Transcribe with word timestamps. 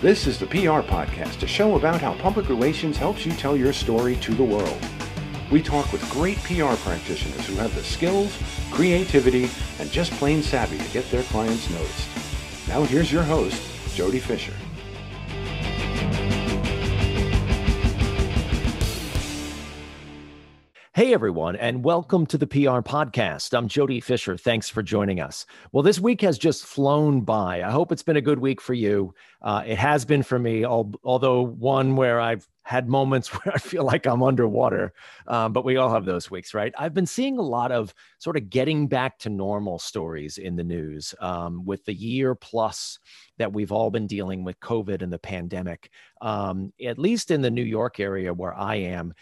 This 0.00 0.28
is 0.28 0.38
the 0.38 0.46
PR 0.46 0.86
Podcast, 0.86 1.42
a 1.42 1.48
show 1.48 1.74
about 1.74 2.00
how 2.00 2.14
public 2.14 2.48
relations 2.48 2.96
helps 2.96 3.26
you 3.26 3.32
tell 3.32 3.56
your 3.56 3.72
story 3.72 4.14
to 4.18 4.32
the 4.32 4.44
world. 4.44 4.78
We 5.50 5.60
talk 5.60 5.90
with 5.92 6.08
great 6.08 6.38
PR 6.44 6.76
practitioners 6.76 7.44
who 7.48 7.56
have 7.56 7.74
the 7.74 7.82
skills, 7.82 8.38
creativity, 8.70 9.50
and 9.80 9.90
just 9.90 10.12
plain 10.12 10.40
savvy 10.40 10.78
to 10.78 10.92
get 10.92 11.10
their 11.10 11.24
clients 11.24 11.68
noticed. 11.68 12.68
Now 12.68 12.82
here's 12.84 13.10
your 13.10 13.24
host, 13.24 13.60
Jody 13.96 14.20
Fisher. 14.20 14.54
Hey, 20.98 21.14
everyone, 21.14 21.54
and 21.54 21.84
welcome 21.84 22.26
to 22.26 22.36
the 22.36 22.48
PR 22.48 22.80
podcast. 22.80 23.56
I'm 23.56 23.68
Jody 23.68 24.00
Fisher. 24.00 24.36
Thanks 24.36 24.68
for 24.68 24.82
joining 24.82 25.20
us. 25.20 25.46
Well, 25.70 25.84
this 25.84 26.00
week 26.00 26.22
has 26.22 26.38
just 26.38 26.66
flown 26.66 27.20
by. 27.20 27.62
I 27.62 27.70
hope 27.70 27.92
it's 27.92 28.02
been 28.02 28.16
a 28.16 28.20
good 28.20 28.40
week 28.40 28.60
for 28.60 28.74
you. 28.74 29.14
Uh, 29.40 29.62
it 29.64 29.78
has 29.78 30.04
been 30.04 30.24
for 30.24 30.40
me, 30.40 30.64
although 30.64 31.42
one 31.42 31.94
where 31.94 32.20
I've 32.20 32.48
had 32.64 32.88
moments 32.88 33.28
where 33.32 33.54
I 33.54 33.58
feel 33.58 33.84
like 33.84 34.06
I'm 34.06 34.24
underwater. 34.24 34.92
Um, 35.28 35.52
but 35.52 35.64
we 35.64 35.76
all 35.76 35.92
have 35.92 36.04
those 36.04 36.32
weeks, 36.32 36.52
right? 36.52 36.74
I've 36.76 36.94
been 36.94 37.06
seeing 37.06 37.38
a 37.38 37.42
lot 37.42 37.70
of 37.70 37.94
sort 38.18 38.36
of 38.36 38.50
getting 38.50 38.88
back 38.88 39.20
to 39.20 39.30
normal 39.30 39.78
stories 39.78 40.36
in 40.36 40.56
the 40.56 40.64
news 40.64 41.14
um, 41.20 41.64
with 41.64 41.84
the 41.84 41.94
year 41.94 42.34
plus 42.34 42.98
that 43.38 43.52
we've 43.52 43.70
all 43.70 43.92
been 43.92 44.08
dealing 44.08 44.42
with 44.42 44.58
COVID 44.58 45.00
and 45.02 45.12
the 45.12 45.18
pandemic. 45.20 45.90
Um, 46.20 46.72
at 46.84 46.98
least 46.98 47.30
in 47.30 47.40
the 47.40 47.52
New 47.52 47.62
York 47.62 48.00
area 48.00 48.34
where 48.34 48.52
I 48.52 48.74
am, 48.74 49.14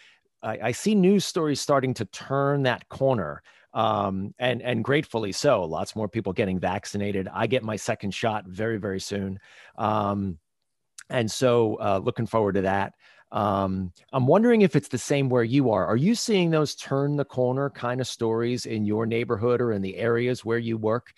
I, 0.47 0.59
I 0.67 0.71
see 0.71 0.95
news 0.95 1.25
stories 1.25 1.59
starting 1.59 1.93
to 1.95 2.05
turn 2.05 2.63
that 2.63 2.87
corner. 2.89 3.43
Um, 3.73 4.33
and 4.39 4.61
and 4.63 4.83
gratefully 4.83 5.31
so. 5.31 5.63
Lots 5.63 5.95
more 5.95 6.07
people 6.07 6.33
getting 6.33 6.57
vaccinated. 6.57 7.27
I 7.31 7.45
get 7.45 7.63
my 7.63 7.75
second 7.75 8.11
shot 8.11 8.47
very 8.47 8.77
very 8.77 8.99
soon, 8.99 9.39
um, 9.77 10.39
and 11.09 11.29
so 11.29 11.75
uh, 11.75 11.99
looking 12.03 12.25
forward 12.25 12.55
to 12.55 12.61
that. 12.61 12.93
Um, 13.31 13.91
I'm 14.13 14.25
wondering 14.25 14.61
if 14.61 14.75
it's 14.75 14.87
the 14.87 14.97
same 14.97 15.29
where 15.29 15.43
you 15.43 15.69
are. 15.69 15.85
Are 15.85 15.97
you 15.97 16.15
seeing 16.15 16.49
those 16.49 16.75
turn 16.75 17.17
the 17.17 17.25
corner 17.25 17.69
kind 17.69 17.99
of 17.99 18.07
stories 18.07 18.65
in 18.65 18.85
your 18.85 19.05
neighborhood 19.05 19.61
or 19.61 19.73
in 19.73 19.81
the 19.81 19.97
areas 19.97 20.45
where 20.45 20.57
you 20.57 20.77
work? 20.77 21.13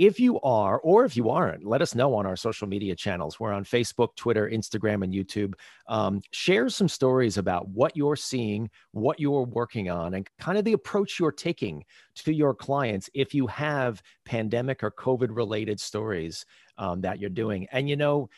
If 0.00 0.18
you 0.18 0.40
are, 0.40 0.80
or 0.80 1.04
if 1.04 1.14
you 1.14 1.28
aren't, 1.28 1.62
let 1.62 1.82
us 1.82 1.94
know 1.94 2.14
on 2.14 2.24
our 2.24 2.34
social 2.34 2.66
media 2.66 2.96
channels. 2.96 3.38
We're 3.38 3.52
on 3.52 3.64
Facebook, 3.64 4.16
Twitter, 4.16 4.48
Instagram, 4.48 5.04
and 5.04 5.12
YouTube. 5.12 5.52
Um, 5.88 6.22
share 6.32 6.70
some 6.70 6.88
stories 6.88 7.36
about 7.36 7.68
what 7.68 7.94
you're 7.94 8.16
seeing, 8.16 8.70
what 8.92 9.20
you're 9.20 9.44
working 9.44 9.90
on, 9.90 10.14
and 10.14 10.26
kind 10.38 10.56
of 10.56 10.64
the 10.64 10.72
approach 10.72 11.18
you're 11.20 11.30
taking 11.30 11.84
to 12.14 12.32
your 12.32 12.54
clients 12.54 13.10
if 13.12 13.34
you 13.34 13.46
have 13.48 14.02
pandemic 14.24 14.82
or 14.82 14.90
COVID 14.90 15.36
related 15.36 15.78
stories 15.78 16.46
um, 16.78 17.02
that 17.02 17.20
you're 17.20 17.28
doing. 17.28 17.66
And 17.70 17.86
you 17.86 17.96
know, 17.96 18.30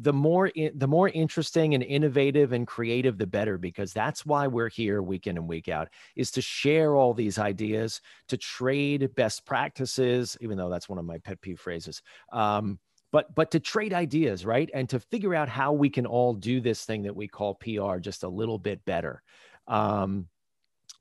the 0.00 0.12
more 0.12 0.50
the 0.74 0.86
more 0.86 1.08
interesting 1.08 1.74
and 1.74 1.82
innovative 1.82 2.52
and 2.52 2.66
creative 2.66 3.18
the 3.18 3.26
better 3.26 3.58
because 3.58 3.92
that's 3.92 4.24
why 4.24 4.46
we're 4.46 4.68
here 4.68 5.02
week 5.02 5.26
in 5.26 5.36
and 5.36 5.48
week 5.48 5.68
out 5.68 5.88
is 6.16 6.30
to 6.30 6.40
share 6.40 6.94
all 6.94 7.12
these 7.12 7.38
ideas 7.38 8.00
to 8.28 8.36
trade 8.36 9.14
best 9.14 9.44
practices 9.44 10.36
even 10.40 10.56
though 10.56 10.70
that's 10.70 10.88
one 10.88 10.98
of 10.98 11.04
my 11.04 11.18
pet 11.18 11.40
peeve 11.40 11.60
phrases 11.60 12.02
um, 12.32 12.78
but 13.12 13.34
but 13.34 13.50
to 13.50 13.60
trade 13.60 13.92
ideas 13.92 14.44
right? 14.46 14.70
And 14.72 14.88
to 14.90 15.00
figure 15.00 15.34
out 15.34 15.48
how 15.48 15.72
we 15.72 15.90
can 15.90 16.06
all 16.06 16.34
do 16.34 16.60
this 16.60 16.84
thing 16.84 17.02
that 17.02 17.16
we 17.16 17.28
call 17.28 17.54
pr 17.54 17.98
just 17.98 18.22
a 18.22 18.28
little 18.28 18.58
bit 18.58 18.84
better. 18.84 19.22
Um, 19.66 20.28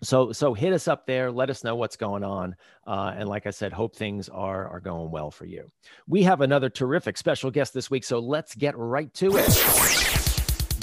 so 0.01 0.31
so 0.31 0.53
hit 0.53 0.73
us 0.73 0.87
up 0.87 1.05
there 1.05 1.31
let 1.31 1.49
us 1.49 1.63
know 1.63 1.75
what's 1.75 1.95
going 1.95 2.23
on 2.23 2.55
uh, 2.87 3.13
and 3.15 3.27
like 3.27 3.45
i 3.45 3.49
said 3.49 3.73
hope 3.73 3.95
things 3.95 4.29
are 4.29 4.67
are 4.67 4.79
going 4.79 5.11
well 5.11 5.31
for 5.31 5.45
you. 5.45 5.69
We 6.07 6.23
have 6.23 6.41
another 6.41 6.69
terrific 6.69 7.17
special 7.17 7.51
guest 7.51 7.73
this 7.73 7.89
week 7.89 8.03
so 8.03 8.19
let's 8.19 8.55
get 8.55 8.77
right 8.77 9.13
to 9.15 9.37
it 9.37 10.18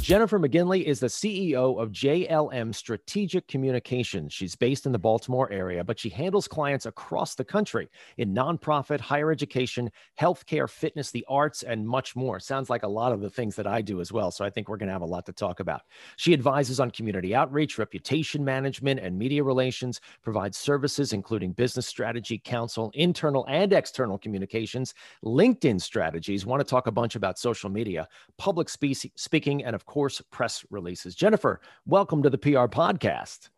Jennifer 0.07 0.39
McGinley 0.39 0.85
is 0.85 1.01
the 1.01 1.09
CEO 1.09 1.83
of 1.83 1.91
JLM 1.91 2.73
Strategic 2.73 3.49
Communications. 3.49 4.33
She's 4.33 4.55
based 4.55 4.87
in 4.87 4.93
the 4.93 5.01
Baltimore 5.01 5.51
area, 5.51 5.83
but 5.83 5.99
she 5.99 6.11
handles 6.11 6.47
clients 6.47 6.87
across 6.87 7.35
the 7.35 7.43
country 7.43 7.89
in 8.17 8.33
nonprofit, 8.33 9.01
higher 9.01 9.33
education, 9.33 9.91
healthcare, 10.21 10.71
fitness, 10.71 11.11
the 11.11 11.25
arts, 11.29 11.65
and 11.65 11.85
much 11.85 12.15
more. 12.15 12.39
Sounds 12.39 12.71
like 12.71 12.85
a 12.85 12.89
lot 12.89 13.11
of 13.11 13.21
the 13.21 13.29
things 13.29 13.57
that 13.57 13.67
I 13.67 13.83
do 13.83 14.01
as 14.01 14.13
well. 14.13 14.31
So 14.31 14.45
I 14.45 14.51
think 14.51 14.69
we're 14.69 14.77
going 14.77 14.87
to 14.87 14.93
have 14.93 15.03
a 15.03 15.07
lot 15.07 15.27
to 15.27 15.33
talk 15.33 15.59
about. 15.59 15.81
She 16.15 16.33
advises 16.33 16.79
on 16.79 16.93
community 16.93 17.35
outreach, 17.35 17.77
reputation 17.77 18.45
management, 18.45 19.01
and 19.01 19.19
media 19.19 19.43
relations, 19.43 20.01
provides 20.23 20.57
services 20.57 21.13
including 21.13 21.51
business 21.51 21.89
strategy, 21.89 22.39
counsel, 22.39 22.93
internal 22.95 23.45
and 23.49 23.73
external 23.73 24.19
communications, 24.19 24.95
LinkedIn 25.25 25.81
strategies. 25.81 26.47
Want 26.47 26.61
to 26.61 26.65
talk 26.65 26.87
a 26.87 26.93
bunch 26.93 27.17
about 27.17 27.41
social 27.41 27.71
media, 27.71 28.07
public 28.39 28.69
spe- 28.69 29.11
speaking, 29.17 29.65
and 29.65 29.75
of 29.75 29.85
course, 29.85 29.96
course, 29.97 30.21
press 30.31 30.63
releases. 30.69 31.15
Jennifer, 31.15 31.59
welcome 31.87 32.23
to 32.23 32.29
the 32.29 32.37
PR 32.37 32.69
podcast. 32.69 33.49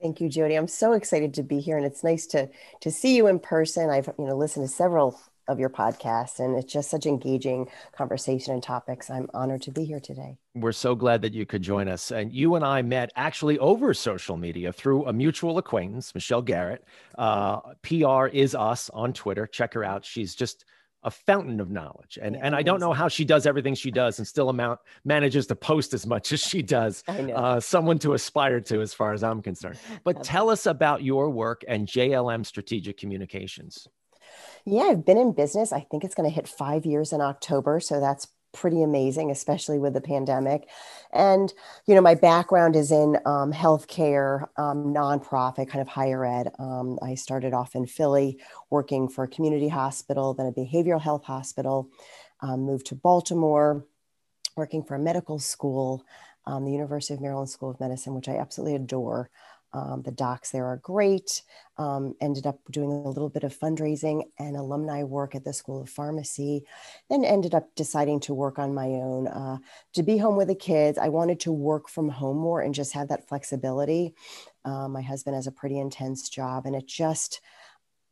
Thank 0.00 0.20
you, 0.20 0.28
Jody. 0.28 0.54
I'm 0.54 0.68
so 0.68 0.92
excited 0.92 1.34
to 1.34 1.42
be 1.42 1.58
here, 1.58 1.76
and 1.76 1.84
it's 1.84 2.04
nice 2.04 2.28
to 2.28 2.48
to 2.82 2.92
see 2.92 3.16
you 3.16 3.26
in 3.26 3.40
person. 3.40 3.90
I've 3.90 4.08
you 4.16 4.26
know 4.26 4.36
listened 4.36 4.68
to 4.68 4.72
several 4.72 5.20
of 5.48 5.58
your 5.58 5.68
podcasts, 5.68 6.38
and 6.38 6.56
it's 6.56 6.72
just 6.72 6.90
such 6.90 7.06
engaging 7.06 7.66
conversation 7.90 8.54
and 8.54 8.62
topics. 8.62 9.10
I'm 9.10 9.28
honored 9.34 9.62
to 9.62 9.72
be 9.72 9.84
here 9.84 9.98
today. 9.98 10.38
We're 10.54 10.70
so 10.70 10.94
glad 10.94 11.22
that 11.22 11.34
you 11.34 11.44
could 11.44 11.62
join 11.62 11.88
us. 11.88 12.12
And 12.12 12.32
you 12.32 12.54
and 12.54 12.64
I 12.64 12.82
met 12.82 13.10
actually 13.16 13.58
over 13.58 13.92
social 13.92 14.36
media 14.36 14.72
through 14.72 15.06
a 15.06 15.12
mutual 15.12 15.58
acquaintance, 15.58 16.14
Michelle 16.14 16.40
Garrett. 16.40 16.84
Uh, 17.18 17.62
PR 17.82 18.26
is 18.26 18.54
us 18.54 18.90
on 18.90 19.12
Twitter. 19.12 19.44
Check 19.44 19.74
her 19.74 19.82
out. 19.82 20.04
She's 20.04 20.36
just 20.36 20.66
a 21.02 21.10
fountain 21.10 21.60
of 21.60 21.70
knowledge 21.70 22.18
and 22.20 22.34
yeah, 22.34 22.40
and 22.44 22.54
i 22.54 22.62
don't 22.62 22.80
know 22.80 22.92
how 22.92 23.08
she 23.08 23.24
does 23.24 23.46
everything 23.46 23.74
she 23.74 23.90
does 23.90 24.18
and 24.18 24.28
still 24.28 24.48
amount 24.48 24.78
manages 25.04 25.46
to 25.46 25.54
post 25.54 25.94
as 25.94 26.06
much 26.06 26.32
as 26.32 26.40
she 26.40 26.62
does 26.62 27.02
uh, 27.08 27.58
someone 27.58 27.98
to 27.98 28.12
aspire 28.12 28.60
to 28.60 28.80
as 28.80 28.92
far 28.92 29.12
as 29.12 29.22
i'm 29.22 29.42
concerned. 29.42 29.78
But 30.04 30.22
tell 30.22 30.50
us 30.50 30.66
about 30.66 31.02
your 31.02 31.30
work 31.30 31.64
and 31.66 31.86
jlm 31.86 32.44
strategic 32.44 32.98
communications. 32.98 33.88
Yeah 34.64 34.82
i've 34.82 35.04
been 35.04 35.18
in 35.18 35.32
business 35.32 35.72
i 35.72 35.80
think 35.80 36.04
it's 36.04 36.14
going 36.14 36.28
to 36.28 36.34
hit 36.34 36.46
five 36.46 36.84
years 36.84 37.12
in 37.12 37.20
october 37.20 37.80
so 37.80 38.00
that's 38.00 38.28
pretty 38.52 38.82
amazing, 38.82 39.30
especially 39.30 39.78
with 39.78 39.94
the 39.94 40.00
pandemic. 40.00 40.68
And, 41.12 41.52
you 41.86 41.94
know, 41.94 42.00
my 42.00 42.14
background 42.14 42.76
is 42.76 42.90
in 42.90 43.16
um, 43.26 43.52
healthcare, 43.52 44.48
um, 44.56 44.92
nonprofit, 44.94 45.68
kind 45.68 45.80
of 45.80 45.88
higher 45.88 46.24
ed. 46.24 46.52
Um, 46.58 46.98
I 47.02 47.14
started 47.14 47.54
off 47.54 47.74
in 47.74 47.86
Philly 47.86 48.38
working 48.70 49.08
for 49.08 49.24
a 49.24 49.28
community 49.28 49.68
hospital, 49.68 50.34
then 50.34 50.46
a 50.46 50.52
behavioral 50.52 51.00
health 51.00 51.24
hospital, 51.24 51.88
um, 52.40 52.60
moved 52.60 52.86
to 52.86 52.94
Baltimore, 52.94 53.86
working 54.56 54.82
for 54.82 54.94
a 54.94 54.98
medical 54.98 55.38
school, 55.38 56.04
um, 56.46 56.64
the 56.64 56.72
University 56.72 57.14
of 57.14 57.20
Maryland 57.20 57.50
School 57.50 57.70
of 57.70 57.80
Medicine, 57.80 58.14
which 58.14 58.28
I 58.28 58.36
absolutely 58.36 58.76
adore. 58.76 59.30
Um, 59.72 60.02
the 60.02 60.10
docs 60.10 60.50
there 60.50 60.66
are 60.66 60.78
great. 60.78 61.42
Um, 61.78 62.14
ended 62.20 62.46
up 62.46 62.58
doing 62.70 62.90
a 62.90 63.08
little 63.08 63.28
bit 63.28 63.44
of 63.44 63.56
fundraising 63.56 64.24
and 64.38 64.56
alumni 64.56 65.02
work 65.02 65.34
at 65.34 65.44
the 65.44 65.52
School 65.52 65.80
of 65.80 65.88
Pharmacy. 65.88 66.64
Then 67.08 67.24
ended 67.24 67.54
up 67.54 67.74
deciding 67.74 68.20
to 68.20 68.34
work 68.34 68.58
on 68.58 68.74
my 68.74 68.86
own. 68.86 69.28
Uh, 69.28 69.58
to 69.94 70.02
be 70.02 70.18
home 70.18 70.36
with 70.36 70.48
the 70.48 70.54
kids, 70.54 70.98
I 70.98 71.08
wanted 71.08 71.40
to 71.40 71.52
work 71.52 71.88
from 71.88 72.08
home 72.08 72.36
more 72.36 72.60
and 72.60 72.74
just 72.74 72.92
have 72.92 73.08
that 73.08 73.28
flexibility. 73.28 74.14
Uh, 74.64 74.88
my 74.88 75.02
husband 75.02 75.36
has 75.36 75.46
a 75.46 75.52
pretty 75.52 75.78
intense 75.78 76.28
job, 76.28 76.66
and 76.66 76.76
it 76.76 76.86
just 76.86 77.40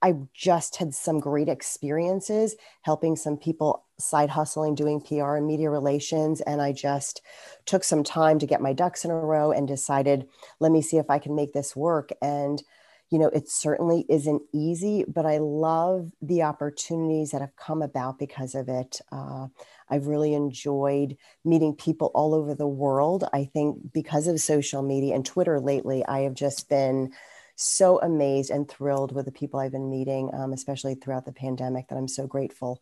I 0.02 0.14
just 0.32 0.76
had 0.76 0.94
some 0.94 1.18
great 1.20 1.48
experiences 1.48 2.56
helping 2.82 3.16
some 3.16 3.36
people 3.36 3.84
side 3.98 4.30
hustling, 4.30 4.74
doing 4.74 5.00
PR 5.00 5.36
and 5.36 5.46
media 5.46 5.70
relations. 5.70 6.40
And 6.42 6.62
I 6.62 6.72
just 6.72 7.20
took 7.66 7.82
some 7.82 8.04
time 8.04 8.38
to 8.38 8.46
get 8.46 8.60
my 8.60 8.72
ducks 8.72 9.04
in 9.04 9.10
a 9.10 9.14
row 9.14 9.50
and 9.50 9.66
decided, 9.66 10.28
let 10.60 10.70
me 10.70 10.82
see 10.82 10.98
if 10.98 11.10
I 11.10 11.18
can 11.18 11.34
make 11.34 11.52
this 11.52 11.74
work. 11.74 12.10
And, 12.22 12.62
you 13.10 13.18
know, 13.18 13.28
it 13.28 13.48
certainly 13.48 14.06
isn't 14.08 14.42
easy, 14.52 15.04
but 15.08 15.26
I 15.26 15.38
love 15.38 16.12
the 16.22 16.42
opportunities 16.42 17.32
that 17.32 17.40
have 17.40 17.56
come 17.56 17.82
about 17.82 18.20
because 18.20 18.54
of 18.54 18.68
it. 18.68 19.00
Uh, 19.10 19.48
I've 19.90 20.06
really 20.06 20.34
enjoyed 20.34 21.16
meeting 21.44 21.74
people 21.74 22.12
all 22.14 22.34
over 22.34 22.54
the 22.54 22.68
world. 22.68 23.24
I 23.32 23.46
think 23.46 23.92
because 23.92 24.28
of 24.28 24.38
social 24.40 24.82
media 24.82 25.16
and 25.16 25.26
Twitter 25.26 25.58
lately, 25.58 26.04
I 26.06 26.20
have 26.20 26.34
just 26.34 26.68
been 26.68 27.12
so 27.60 28.00
amazed 28.00 28.50
and 28.50 28.68
thrilled 28.68 29.12
with 29.12 29.24
the 29.24 29.32
people 29.32 29.58
I've 29.58 29.72
been 29.72 29.90
meeting, 29.90 30.30
um, 30.32 30.52
especially 30.52 30.94
throughout 30.94 31.24
the 31.24 31.32
pandemic, 31.32 31.88
that 31.88 31.96
I'm 31.96 32.06
so 32.06 32.24
grateful 32.26 32.80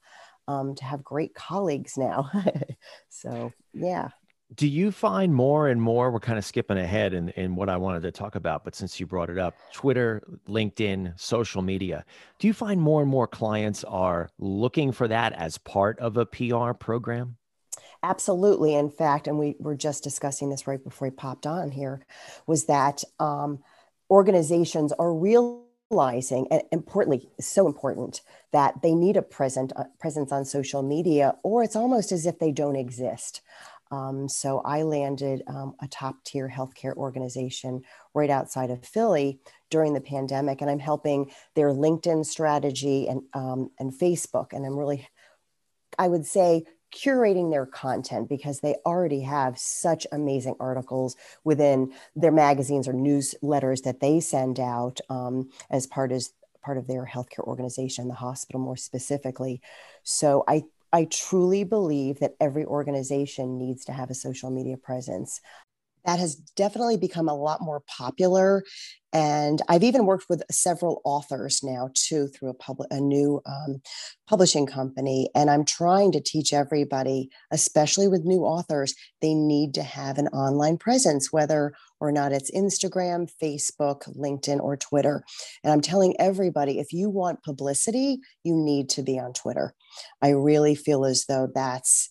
um, 0.49 0.75
to 0.75 0.85
have 0.85 1.03
great 1.03 1.35
colleagues 1.35 1.97
now. 1.97 2.31
so, 3.09 3.53
yeah. 3.73 4.11
Do 4.55 4.69
you 4.69 4.93
find 4.93 5.35
more 5.35 5.69
and 5.69 5.81
more, 5.81 6.11
we're 6.11 6.21
kind 6.21 6.39
of 6.39 6.45
skipping 6.45 6.77
ahead 6.77 7.15
in, 7.15 7.31
in 7.31 7.57
what 7.57 7.71
I 7.71 7.79
wanted 7.79 8.03
to 8.03 8.13
talk 8.13 8.35
about, 8.37 8.65
but 8.65 8.77
since 8.77 9.01
you 9.01 9.07
brought 9.07 9.31
it 9.31 9.39
up, 9.39 9.57
Twitter, 9.73 10.23
LinkedIn, 10.47 11.19
social 11.19 11.63
media, 11.63 12.05
do 12.39 12.47
you 12.47 12.53
find 12.53 12.81
more 12.81 13.01
and 13.01 13.11
more 13.11 13.27
clients 13.27 13.83
are 13.85 14.29
looking 14.39 14.93
for 14.93 15.09
that 15.09 15.33
as 15.33 15.57
part 15.57 15.99
of 16.01 16.19
a 16.19 16.27
PR 16.27 16.73
program? 16.73 17.39
Absolutely. 18.03 18.75
In 18.75 18.91
fact, 18.91 19.27
and 19.27 19.39
we 19.39 19.57
were 19.59 19.75
just 19.75 20.05
discussing 20.05 20.51
this 20.51 20.67
right 20.67 20.85
before 20.85 21.09
we 21.09 21.13
popped 21.13 21.47
on 21.47 21.71
here, 21.71 22.07
was 22.47 22.67
that 22.67 23.03
um, 23.19 23.61
organizations 24.11 24.93
are 24.93 25.13
realizing 25.13 26.47
and 26.51 26.63
importantly 26.73 27.29
so 27.41 27.67
important 27.67 28.21
that 28.53 28.75
they 28.83 28.95
need 28.95 29.17
a 29.17 29.23
present 29.23 29.73
uh, 29.77 29.85
presence 30.01 30.33
on 30.33 30.45
social 30.45 30.83
media 30.83 31.35
or 31.43 31.63
it's 31.63 31.77
almost 31.77 32.13
as 32.13 32.27
if 32.27 32.39
they 32.39 32.51
don't 32.53 32.77
exist. 32.77 33.43
Um, 33.93 34.29
so 34.29 34.63
i 34.65 34.83
landed 34.83 35.45
um, 35.47 35.77
a 35.81 35.87
top 35.87 36.25
tier 36.25 36.53
healthcare 36.53 36.97
organization 36.97 37.83
right 38.15 38.31
outside 38.31 38.71
of 38.71 38.85
philly 38.85 39.39
during 39.71 39.95
the 39.95 40.01
pandemic 40.01 40.61
and 40.61 40.69
i'm 40.69 40.81
helping 40.81 41.31
their 41.55 41.69
linkedin 41.69 42.27
strategy 42.27 43.07
and 43.07 43.23
um, 43.33 43.71
and 43.79 43.93
facebook 43.93 44.53
and 44.53 44.67
i'm 44.67 44.77
really 44.77 45.07
i 46.01 46.09
would 46.09 46.27
say 46.27 46.65
curating 46.97 47.51
their 47.51 47.67
content 47.67 48.29
because 48.29 48.61
they 48.61 48.77
already 48.87 49.21
have 49.21 49.59
such 49.59 50.07
amazing 50.13 50.57
articles 50.59 51.17
within 51.45 51.93
their 52.15 52.33
magazines 52.33 52.89
or 52.89 52.95
newsletters 52.95 53.83
that 53.83 54.01
they 54.01 54.21
send 54.21 54.59
out 54.59 55.01
um, 55.11 55.51
as 55.71 55.87
part 55.87 56.13
of 56.13 56.27
part 56.65 56.79
of 56.79 56.89
their 56.89 57.07
healthcare 57.07 57.47
organization, 57.47 58.09
the 58.09 58.15
hospital 58.15 58.61
more 58.61 58.77
specifically. 58.77 59.61
So 60.03 60.43
I 60.49 60.65
I 60.93 61.05
truly 61.05 61.65
believe 61.65 62.21
that 62.21 62.37
every 62.41 62.65
organization 62.65 63.59
needs 63.59 63.85
to 63.85 63.93
have 63.93 64.11
a 64.11 64.15
social 64.15 64.51
media 64.51 64.77
presence 64.77 65.41
that 66.07 66.19
has 66.19 66.37
definitely 66.37 66.97
become 66.97 67.29
a 67.29 67.37
lot 67.37 67.61
more 67.61 67.83
popular. 67.87 68.63
And 69.13 69.63
I've 69.69 69.83
even 69.83 70.05
worked 70.05 70.27
with 70.29 70.43
several 70.51 71.01
authors 71.05 71.61
now 71.63 71.91
too 71.95 72.29
through 72.29 72.51
a 72.51 72.55
public 72.55 72.89
a 72.91 73.01
new 73.01 73.41
um, 73.47 73.81
publishing 74.29 74.67
company. 74.67 75.31
And 75.35 75.51
I'm 75.51 75.65
trying 75.65 76.13
to 76.13 76.21
teach 76.21 76.53
everybody, 76.53 77.31
especially 77.51 78.09
with 78.09 78.25
new 78.25 78.41
authors, 78.41 78.95
they 79.23 79.35
need 79.35 79.75
to 79.75 79.83
have 79.83 80.19
an 80.19 80.29
online 80.29 80.77
presence, 80.77 81.33
whether 81.33 81.73
or 81.99 82.13
not 82.13 82.33
it's 82.33 82.51
Instagram, 82.51 83.31
Facebook, 83.43 84.03
LinkedIn, 84.17 84.61
or 84.61 84.77
Twitter. 84.77 85.25
And 85.65 85.73
I'm 85.73 85.81
telling 85.81 86.15
everybody, 86.19 86.79
if 86.79 86.93
you 86.93 87.09
want 87.09 87.43
publicity, 87.43 88.19
you 88.45 88.55
need 88.55 88.91
to 88.91 89.03
be 89.03 89.19
on 89.19 89.33
Twitter. 89.33 89.75
I 90.21 90.31
really 90.31 90.75
feel 90.75 91.05
as 91.07 91.25
though 91.27 91.49
that's 91.55 92.11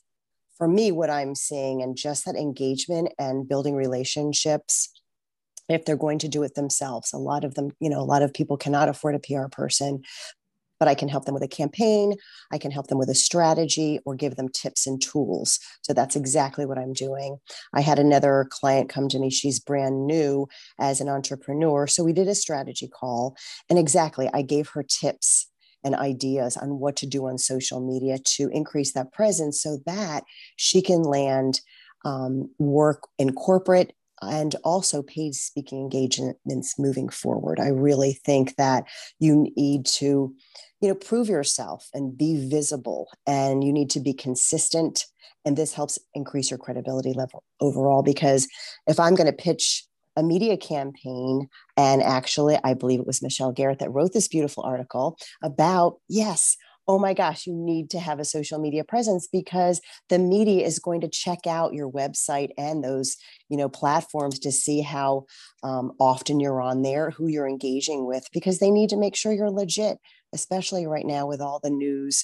for 0.58 0.68
me, 0.68 0.92
what 0.92 1.10
I'm 1.10 1.36
seeing 1.36 1.82
and 1.82 1.98
just 1.98 2.26
that 2.26 2.36
engagement 2.36 3.14
and 3.20 3.48
building 3.48 3.76
relationships, 3.76 4.90
if 5.68 5.86
they're 5.86 5.98
going 5.98 6.20
to 6.20 6.28
do 6.28 6.44
it 6.44 6.56
themselves, 6.56 7.14
a 7.14 7.18
lot 7.18 7.44
of 7.44 7.56
them, 7.56 7.72
you 7.80 7.90
know, 7.90 8.00
a 8.00 8.04
lot 8.04 8.22
of 8.22 8.34
people 8.34 8.58
cannot 8.58 8.90
afford 8.90 9.16
a 9.16 9.20
PR 9.20 9.48
person, 9.52 10.04
but 10.80 10.88
I 10.88 10.96
can 10.96 11.08
help 11.08 11.26
them 11.26 11.34
with 11.34 11.44
a 11.44 11.48
campaign. 11.48 12.16
I 12.52 12.58
can 12.58 12.72
help 12.72 12.88
them 12.88 12.98
with 12.98 13.10
a 13.10 13.16
strategy 13.16 14.00
or 14.06 14.16
give 14.16 14.36
them 14.36 14.50
tips 14.50 14.86
and 14.86 15.02
tools. 15.02 15.60
So 15.82 15.94
that's 15.94 16.16
exactly 16.16 16.66
what 16.66 16.78
I'm 16.78 16.94
doing. 16.94 17.38
I 17.74 17.82
had 17.82 18.00
another 18.00 18.48
client 18.50 18.90
come 18.90 19.10
to 19.10 19.20
me. 19.20 19.30
She's 19.30 19.60
brand 19.60 20.06
new 20.06 20.48
as 20.80 21.02
an 21.02 21.10
entrepreneur. 21.10 21.88
So 21.88 22.04
we 22.04 22.14
did 22.14 22.28
a 22.28 22.36
strategy 22.36 22.88
call. 22.88 23.36
And 23.70 23.80
exactly, 23.80 24.30
I 24.34 24.42
gave 24.42 24.70
her 24.70 24.84
tips 24.84 25.48
and 25.86 25.96
ideas 25.96 26.58
on 26.58 26.80
what 26.80 26.98
to 26.98 27.06
do 27.06 27.28
on 27.28 27.38
social 27.38 27.80
media 27.80 28.18
to 28.18 28.50
increase 28.50 28.92
that 28.94 29.14
presence 29.14 29.62
so 29.62 29.78
that 29.86 30.26
she 30.58 30.82
can 30.82 31.04
land 31.04 31.62
um, 32.04 32.50
work 32.60 33.08
in 33.18 33.32
corporate 33.34 33.94
and 34.22 34.56
also 34.64 35.04
paid 35.04 35.36
speaking 35.36 35.80
engagements 35.80 36.80
moving 36.80 37.10
forward. 37.10 37.60
I 37.60 37.68
really 37.68 38.14
think 38.14 38.56
that 38.56 38.86
you 39.20 39.48
need 39.56 39.86
to, 39.86 40.34
you 40.82 40.88
know, 40.88 40.96
prove 40.96 41.30
yourself 41.30 41.88
and 41.94 42.18
be 42.18 42.50
visible, 42.50 43.10
and 43.28 43.64
you 43.64 43.72
need 43.72 43.90
to 43.92 44.00
be 44.00 44.14
consistent. 44.14 45.06
And 45.44 45.56
this 45.56 45.74
helps 45.74 46.00
increase 46.14 46.50
your 46.50 46.58
credibility 46.58 47.14
level 47.14 47.44
overall. 47.60 48.02
Because 48.02 48.48
if 48.88 49.00
I'm 49.00 49.16
going 49.16 49.28
to 49.28 49.34
pitch 49.34 49.86
a 50.16 50.24
media 50.24 50.58
campaign. 50.58 51.48
And 51.78 52.02
actually, 52.02 52.58
I 52.64 52.74
believe 52.74 53.00
it 53.00 53.08
was 53.08 53.22
Michelle 53.22 53.52
Garrett 53.52 53.80
that 53.80 53.92
wrote 53.92 54.14
this 54.14 54.28
beautiful 54.28 54.64
article 54.64 55.18
about, 55.42 56.00
yes, 56.08 56.58
oh 56.88 57.00
my 57.00 57.14
gosh, 57.14 57.48
you 57.48 57.54
need 57.54 57.90
to 57.90 58.00
have 58.00 58.20
a 58.20 58.26
social 58.26 58.60
media 58.60 58.84
presence 58.84 59.28
because 59.28 59.82
the 60.10 60.20
media 60.20 60.66
is 60.66 60.78
going 60.80 61.02
to 61.02 61.08
check 61.08 61.48
out 61.48 61.74
your 61.74 61.92
website 61.92 62.50
and 62.58 62.84
those, 62.84 63.18
you 63.50 63.58
know, 63.58 63.68
platforms 63.68 64.38
to 64.40 64.52
see 64.52 64.82
how 64.82 65.26
um, 65.64 65.94
often 66.00 66.40
you're 66.40 66.62
on 66.62 66.84
there, 66.84 67.10
who 67.10 67.28
you're 67.28 67.50
engaging 67.50 68.06
with, 68.06 68.28
because 68.32 68.60
they 68.60 68.70
need 68.70 68.90
to 68.90 68.98
make 68.98 69.16
sure 69.16 69.34
you're 69.34 69.50
legit, 69.50 69.98
especially 70.32 70.86
right 70.86 71.08
now 71.08 71.26
with 71.26 71.42
all 71.42 71.60
the 71.64 71.72
news. 71.72 72.24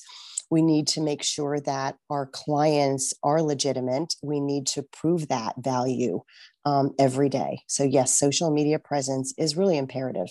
We 0.52 0.62
need 0.62 0.88
to 0.90 1.02
make 1.02 1.24
sure 1.24 1.60
that 1.62 1.96
our 2.10 2.28
clients 2.28 3.14
are 3.24 3.42
legitimate. 3.42 4.14
We 4.22 4.40
need 4.40 4.68
to 4.68 4.84
prove 4.84 5.30
that 5.30 5.56
value 5.58 6.22
um, 6.66 6.92
every 7.00 7.30
day. 7.30 7.62
So 7.68 7.84
yes, 7.84 8.18
social 8.20 8.52
media 8.52 8.78
presence 8.78 9.34
is 9.38 9.58
really 9.58 9.78
imperative. 9.78 10.28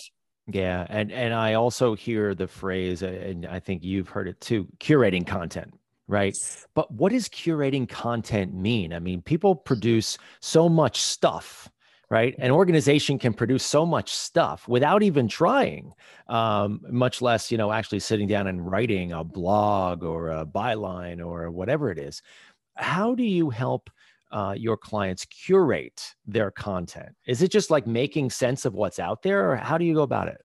Yeah, 0.47 0.85
and 0.89 1.11
and 1.11 1.33
I 1.33 1.55
also 1.55 1.95
hear 1.95 2.33
the 2.33 2.47
phrase, 2.47 3.03
and 3.03 3.45
I 3.45 3.59
think 3.59 3.83
you've 3.83 4.09
heard 4.09 4.27
it 4.27 4.39
too, 4.41 4.67
curating 4.79 5.25
content 5.25 5.73
right? 6.11 6.37
But 6.73 6.91
what 6.91 7.13
does 7.13 7.29
curating 7.29 7.87
content 7.87 8.53
mean? 8.53 8.93
I 8.93 8.99
mean, 8.99 9.21
people 9.21 9.55
produce 9.55 10.17
so 10.41 10.67
much 10.67 11.01
stuff, 11.01 11.69
right? 12.11 12.35
An 12.39 12.51
organization 12.51 13.17
can 13.17 13.33
produce 13.33 13.63
so 13.63 13.85
much 13.85 14.11
stuff 14.11 14.67
without 14.67 15.01
even 15.01 15.29
trying, 15.29 15.93
um, 16.27 16.81
much 16.89 17.21
less, 17.21 17.49
you 17.49 17.57
know, 17.57 17.71
actually 17.71 18.01
sitting 18.01 18.27
down 18.27 18.47
and 18.47 18.69
writing 18.69 19.13
a 19.13 19.23
blog 19.23 20.03
or 20.03 20.29
a 20.29 20.45
byline 20.45 21.25
or 21.25 21.49
whatever 21.49 21.89
it 21.89 21.97
is. 21.97 22.21
How 22.75 23.15
do 23.15 23.23
you 23.23 23.49
help 23.49 23.89
uh, 24.29 24.53
your 24.57 24.75
clients 24.75 25.23
curate 25.23 26.13
their 26.25 26.51
content? 26.51 27.15
Is 27.25 27.41
it 27.41 27.49
just 27.49 27.71
like 27.71 27.87
making 27.87 28.29
sense 28.29 28.65
of 28.65 28.73
what's 28.73 28.99
out 28.99 29.23
there, 29.23 29.49
or 29.49 29.55
how 29.55 29.77
do 29.77 29.85
you 29.85 29.93
go 29.93 30.03
about 30.03 30.27
it? 30.27 30.41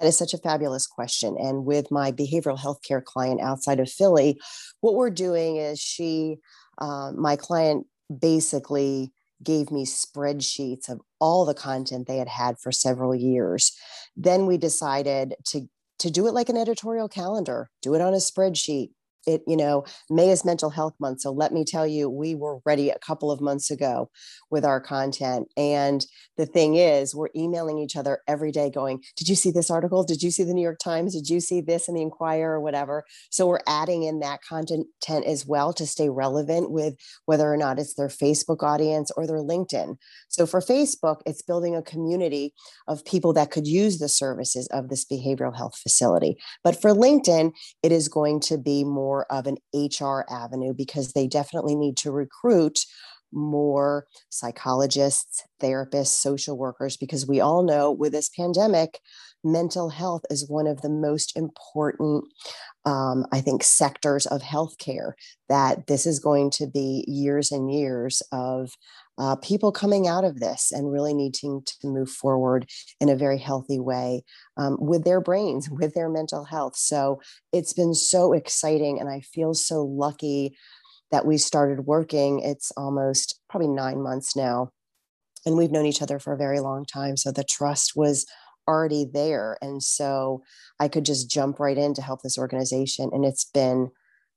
That 0.00 0.08
is 0.08 0.18
such 0.18 0.34
a 0.34 0.38
fabulous 0.38 0.88
question. 0.88 1.36
And 1.38 1.64
with 1.64 1.92
my 1.92 2.10
behavioral 2.10 2.58
health 2.58 2.80
care 2.82 3.00
client 3.00 3.40
outside 3.40 3.78
of 3.78 3.88
Philly, 3.88 4.36
what 4.80 4.96
we're 4.96 5.10
doing 5.10 5.58
is 5.58 5.78
she, 5.78 6.38
uh, 6.78 7.12
my 7.14 7.36
client 7.36 7.86
basically 8.20 9.12
gave 9.42 9.70
me 9.70 9.84
spreadsheets 9.84 10.88
of 10.88 11.00
all 11.18 11.44
the 11.44 11.54
content 11.54 12.06
they 12.06 12.18
had 12.18 12.28
had 12.28 12.58
for 12.58 12.72
several 12.72 13.14
years. 13.14 13.72
Then 14.16 14.46
we 14.46 14.56
decided 14.56 15.34
to 15.46 15.68
to 15.98 16.10
do 16.10 16.26
it 16.26 16.34
like 16.34 16.48
an 16.48 16.56
editorial 16.56 17.08
calendar, 17.08 17.70
do 17.80 17.94
it 17.94 18.00
on 18.00 18.12
a 18.12 18.16
spreadsheet, 18.16 18.90
it 19.26 19.42
you 19.46 19.56
know 19.56 19.84
may 20.10 20.30
is 20.30 20.44
mental 20.44 20.70
health 20.70 20.94
month 21.00 21.20
so 21.20 21.30
let 21.30 21.52
me 21.52 21.64
tell 21.64 21.86
you 21.86 22.08
we 22.08 22.34
were 22.34 22.58
ready 22.64 22.90
a 22.90 22.98
couple 22.98 23.30
of 23.30 23.40
months 23.40 23.70
ago 23.70 24.10
with 24.50 24.64
our 24.64 24.80
content 24.80 25.48
and 25.56 26.06
the 26.36 26.46
thing 26.46 26.76
is 26.76 27.14
we're 27.14 27.28
emailing 27.36 27.78
each 27.78 27.96
other 27.96 28.20
every 28.26 28.50
day 28.50 28.70
going 28.70 29.02
did 29.16 29.28
you 29.28 29.34
see 29.34 29.50
this 29.50 29.70
article? 29.70 30.04
Did 30.04 30.22
you 30.22 30.30
see 30.30 30.44
the 30.44 30.54
new 30.54 30.62
york 30.62 30.78
times? 30.78 31.14
Did 31.14 31.28
you 31.28 31.40
see 31.40 31.60
this 31.60 31.88
in 31.88 31.94
the 31.94 32.02
inquirer 32.02 32.54
or 32.54 32.60
whatever. 32.60 33.04
So 33.30 33.46
we're 33.46 33.60
adding 33.66 34.02
in 34.04 34.20
that 34.20 34.40
content 34.42 34.86
as 35.08 35.46
well 35.46 35.72
to 35.74 35.86
stay 35.86 36.08
relevant 36.08 36.70
with 36.70 36.94
whether 37.26 37.52
or 37.52 37.56
not 37.56 37.78
it's 37.78 37.94
their 37.94 38.08
facebook 38.08 38.62
audience 38.62 39.10
or 39.16 39.26
their 39.26 39.38
linkedin. 39.38 39.96
So 40.28 40.46
for 40.46 40.60
facebook 40.60 41.20
it's 41.26 41.42
building 41.42 41.76
a 41.76 41.82
community 41.82 42.54
of 42.88 43.04
people 43.04 43.32
that 43.34 43.50
could 43.50 43.66
use 43.66 43.98
the 43.98 44.08
services 44.08 44.66
of 44.72 44.88
this 44.88 45.04
behavioral 45.04 45.56
health 45.56 45.76
facility. 45.76 46.36
But 46.64 46.80
for 46.80 46.90
linkedin 46.90 47.52
it 47.82 47.92
is 47.92 48.08
going 48.08 48.40
to 48.40 48.58
be 48.58 48.84
more 48.84 49.11
more 49.12 49.26
of 49.30 49.46
an 49.46 49.58
HR 49.74 50.24
avenue 50.30 50.72
because 50.74 51.12
they 51.12 51.26
definitely 51.26 51.74
need 51.74 51.96
to 51.98 52.10
recruit 52.10 52.78
more 53.34 54.06
psychologists, 54.30 55.42
therapists, 55.60 56.08
social 56.08 56.56
workers, 56.56 56.96
because 56.96 57.26
we 57.26 57.40
all 57.40 57.62
know 57.62 57.90
with 57.90 58.12
this 58.12 58.30
pandemic, 58.30 59.00
mental 59.44 59.90
health 59.90 60.22
is 60.30 60.48
one 60.48 60.66
of 60.66 60.82
the 60.82 60.90
most 60.90 61.36
important, 61.36 62.24
um, 62.84 63.26
I 63.32 63.40
think, 63.40 63.62
sectors 63.62 64.26
of 64.26 64.42
healthcare. 64.42 65.12
That 65.48 65.86
this 65.86 66.06
is 66.06 66.18
going 66.18 66.50
to 66.52 66.66
be 66.66 67.04
years 67.06 67.52
and 67.52 67.72
years 67.72 68.22
of 68.32 68.70
uh, 69.18 69.36
people 69.36 69.72
coming 69.72 70.08
out 70.08 70.24
of 70.24 70.40
this 70.40 70.72
and 70.72 70.90
really 70.90 71.14
needing 71.14 71.62
to 71.64 71.74
move 71.86 72.10
forward 72.10 72.68
in 73.00 73.08
a 73.08 73.16
very 73.16 73.38
healthy 73.38 73.78
way 73.78 74.24
um, 74.56 74.76
with 74.80 75.04
their 75.04 75.20
brains, 75.20 75.68
with 75.70 75.94
their 75.94 76.08
mental 76.08 76.44
health. 76.44 76.76
So 76.76 77.20
it's 77.52 77.72
been 77.72 77.94
so 77.94 78.32
exciting, 78.32 79.00
and 79.00 79.08
I 79.08 79.20
feel 79.20 79.54
so 79.54 79.84
lucky 79.84 80.56
that 81.10 81.26
we 81.26 81.36
started 81.36 81.86
working. 81.86 82.40
It's 82.40 82.72
almost 82.76 83.40
probably 83.50 83.68
nine 83.68 84.02
months 84.02 84.34
now, 84.34 84.70
and 85.44 85.56
we've 85.56 85.72
known 85.72 85.86
each 85.86 86.02
other 86.02 86.18
for 86.18 86.32
a 86.32 86.38
very 86.38 86.60
long 86.60 86.84
time. 86.84 87.16
So 87.16 87.30
the 87.30 87.44
trust 87.44 87.92
was 87.94 88.26
already 88.68 89.06
there. 89.12 89.58
And 89.60 89.82
so 89.82 90.42
I 90.78 90.88
could 90.88 91.04
just 91.04 91.30
jump 91.30 91.58
right 91.58 91.76
in 91.76 91.94
to 91.94 92.02
help 92.02 92.22
this 92.22 92.38
organization. 92.38 93.10
And 93.12 93.24
it's 93.24 93.44
been 93.44 93.90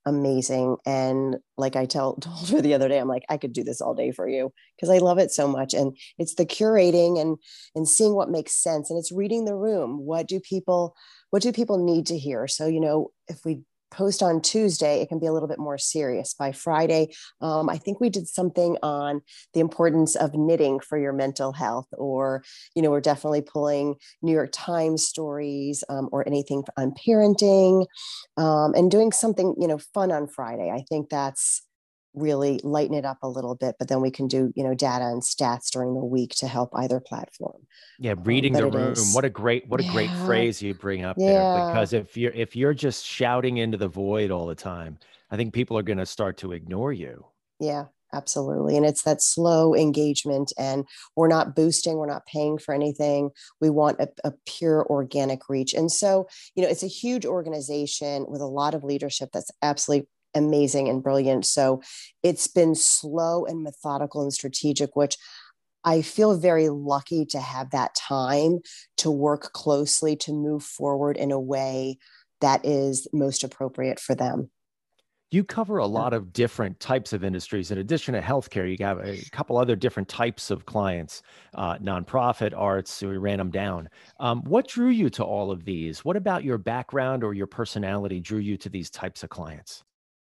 amazing. 0.06 0.76
And 0.86 1.36
like 1.58 1.76
I 1.76 1.84
tell, 1.84 2.14
told 2.20 2.48
her 2.50 2.62
the 2.62 2.74
other 2.74 2.88
day, 2.88 2.98
I'm 2.98 3.08
like, 3.08 3.24
I 3.28 3.36
could 3.36 3.52
do 3.52 3.64
this 3.64 3.80
all 3.80 3.94
day 3.94 4.12
for 4.12 4.28
you 4.28 4.52
because 4.76 4.88
I 4.88 4.98
love 4.98 5.18
it 5.18 5.30
so 5.30 5.46
much. 5.48 5.74
And 5.74 5.96
it's 6.18 6.36
the 6.36 6.46
curating 6.46 7.20
and 7.20 7.36
and 7.74 7.88
seeing 7.88 8.14
what 8.14 8.30
makes 8.30 8.54
sense. 8.54 8.90
And 8.90 8.98
it's 8.98 9.12
reading 9.12 9.44
the 9.44 9.56
room. 9.56 9.98
What 10.06 10.26
do 10.28 10.40
people 10.40 10.94
what 11.30 11.42
do 11.42 11.52
people 11.52 11.84
need 11.84 12.06
to 12.06 12.18
hear? 12.18 12.46
So, 12.48 12.66
you 12.66 12.80
know, 12.80 13.10
if 13.28 13.44
we 13.44 13.60
post 13.90 14.22
on 14.22 14.40
Tuesday, 14.40 15.00
it 15.00 15.08
can 15.08 15.18
be 15.18 15.26
a 15.26 15.32
little 15.32 15.48
bit 15.48 15.58
more 15.58 15.78
serious. 15.78 16.34
By 16.34 16.52
Friday, 16.52 17.14
um, 17.40 17.68
I 17.68 17.78
think 17.78 18.00
we 18.00 18.10
did 18.10 18.28
something 18.28 18.76
on 18.82 19.22
the 19.54 19.60
importance 19.60 20.16
of 20.16 20.34
knitting 20.34 20.80
for 20.80 20.98
your 20.98 21.12
mental 21.12 21.52
health, 21.52 21.88
or, 21.92 22.42
you 22.74 22.82
know, 22.82 22.90
we're 22.90 23.00
definitely 23.00 23.42
pulling 23.42 23.96
New 24.22 24.32
York 24.32 24.50
Times 24.52 25.04
stories 25.04 25.82
um, 25.88 26.08
or 26.12 26.26
anything 26.26 26.62
on 26.76 26.92
parenting 26.92 27.86
um, 28.36 28.74
and 28.74 28.90
doing 28.90 29.12
something, 29.12 29.54
you 29.58 29.66
know, 29.66 29.78
fun 29.94 30.12
on 30.12 30.26
Friday. 30.28 30.70
I 30.70 30.84
think 30.88 31.08
that's 31.08 31.65
really 32.16 32.58
lighten 32.64 32.94
it 32.94 33.04
up 33.04 33.18
a 33.22 33.28
little 33.28 33.54
bit 33.54 33.76
but 33.78 33.88
then 33.88 34.00
we 34.00 34.10
can 34.10 34.26
do 34.26 34.52
you 34.56 34.64
know 34.64 34.74
data 34.74 35.04
and 35.04 35.22
stats 35.22 35.70
during 35.70 35.94
the 35.94 36.04
week 36.04 36.34
to 36.34 36.48
help 36.48 36.70
either 36.74 36.98
platform. 36.98 37.66
Yeah 37.98 38.12
um, 38.12 38.24
reading 38.24 38.56
um, 38.56 38.62
the 38.62 38.78
room. 38.78 38.92
is, 38.92 39.14
what 39.14 39.24
a 39.24 39.30
great 39.30 39.68
what 39.68 39.80
a 39.80 39.84
yeah, 39.84 39.92
great 39.92 40.10
phrase 40.24 40.60
you 40.62 40.74
bring 40.74 41.04
up 41.04 41.16
yeah. 41.18 41.32
there 41.32 41.66
because 41.68 41.92
if 41.92 42.16
you're 42.16 42.32
if 42.32 42.56
you're 42.56 42.74
just 42.74 43.04
shouting 43.04 43.58
into 43.58 43.76
the 43.76 43.88
void 43.88 44.30
all 44.30 44.46
the 44.46 44.54
time 44.54 44.98
i 45.30 45.36
think 45.36 45.52
people 45.52 45.76
are 45.78 45.82
going 45.82 45.98
to 45.98 46.06
start 46.06 46.36
to 46.38 46.52
ignore 46.52 46.92
you. 46.92 47.24
Yeah 47.60 47.86
absolutely 48.12 48.76
and 48.76 48.86
it's 48.86 49.02
that 49.02 49.20
slow 49.20 49.74
engagement 49.74 50.52
and 50.56 50.86
we're 51.16 51.28
not 51.28 51.56
boosting 51.56 51.96
we're 51.96 52.06
not 52.06 52.24
paying 52.26 52.56
for 52.56 52.72
anything. 52.72 53.30
We 53.60 53.68
want 53.68 54.00
a, 54.00 54.08
a, 54.24 54.32
pure 54.46 54.86
organic 54.86 55.48
reach 55.48 55.74
and 55.74 55.90
so 55.90 56.28
you 56.54 56.62
know 56.62 56.68
it's 56.68 56.84
a 56.84 56.88
huge 56.88 57.26
organization 57.26 58.24
with 58.28 58.40
a 58.40 58.46
lot 58.46 58.74
of 58.74 58.84
leadership 58.84 59.30
that's 59.32 59.50
absolutely 59.60 60.08
amazing 60.36 60.88
and 60.88 61.02
brilliant. 61.02 61.46
So 61.46 61.82
it's 62.22 62.46
been 62.46 62.74
slow 62.74 63.44
and 63.44 63.62
methodical 63.62 64.22
and 64.22 64.32
strategic, 64.32 64.94
which 64.94 65.16
I 65.84 66.02
feel 66.02 66.36
very 66.36 66.68
lucky 66.68 67.24
to 67.26 67.40
have 67.40 67.70
that 67.70 67.94
time 67.94 68.58
to 68.98 69.10
work 69.10 69.52
closely 69.52 70.16
to 70.16 70.32
move 70.32 70.64
forward 70.64 71.16
in 71.16 71.30
a 71.30 71.40
way 71.40 71.98
that 72.40 72.64
is 72.64 73.06
most 73.12 73.44
appropriate 73.44 74.00
for 74.00 74.14
them. 74.14 74.50
You 75.32 75.42
cover 75.42 75.78
a 75.78 75.86
lot 75.86 76.12
of 76.12 76.32
different 76.32 76.78
types 76.78 77.12
of 77.12 77.24
industries. 77.24 77.70
In 77.70 77.78
addition 77.78 78.14
to 78.14 78.20
healthcare, 78.20 78.68
you 78.68 78.84
have 78.84 78.98
a 78.98 79.20
couple 79.30 79.58
other 79.58 79.74
different 79.74 80.08
types 80.08 80.50
of 80.50 80.66
clients, 80.66 81.22
uh, 81.54 81.78
nonprofit, 81.78 82.52
arts. 82.56 82.92
So 82.92 83.08
we 83.08 83.16
ran 83.16 83.38
them 83.38 83.50
down. 83.50 83.88
Um, 84.20 84.42
what 84.42 84.68
drew 84.68 84.90
you 84.90 85.10
to 85.10 85.24
all 85.24 85.50
of 85.50 85.64
these? 85.64 86.04
What 86.04 86.16
about 86.16 86.44
your 86.44 86.58
background 86.58 87.24
or 87.24 87.34
your 87.34 87.48
personality 87.48 88.20
drew 88.20 88.38
you 88.38 88.56
to 88.58 88.68
these 88.68 88.88
types 88.88 89.24
of 89.24 89.30
clients? 89.30 89.82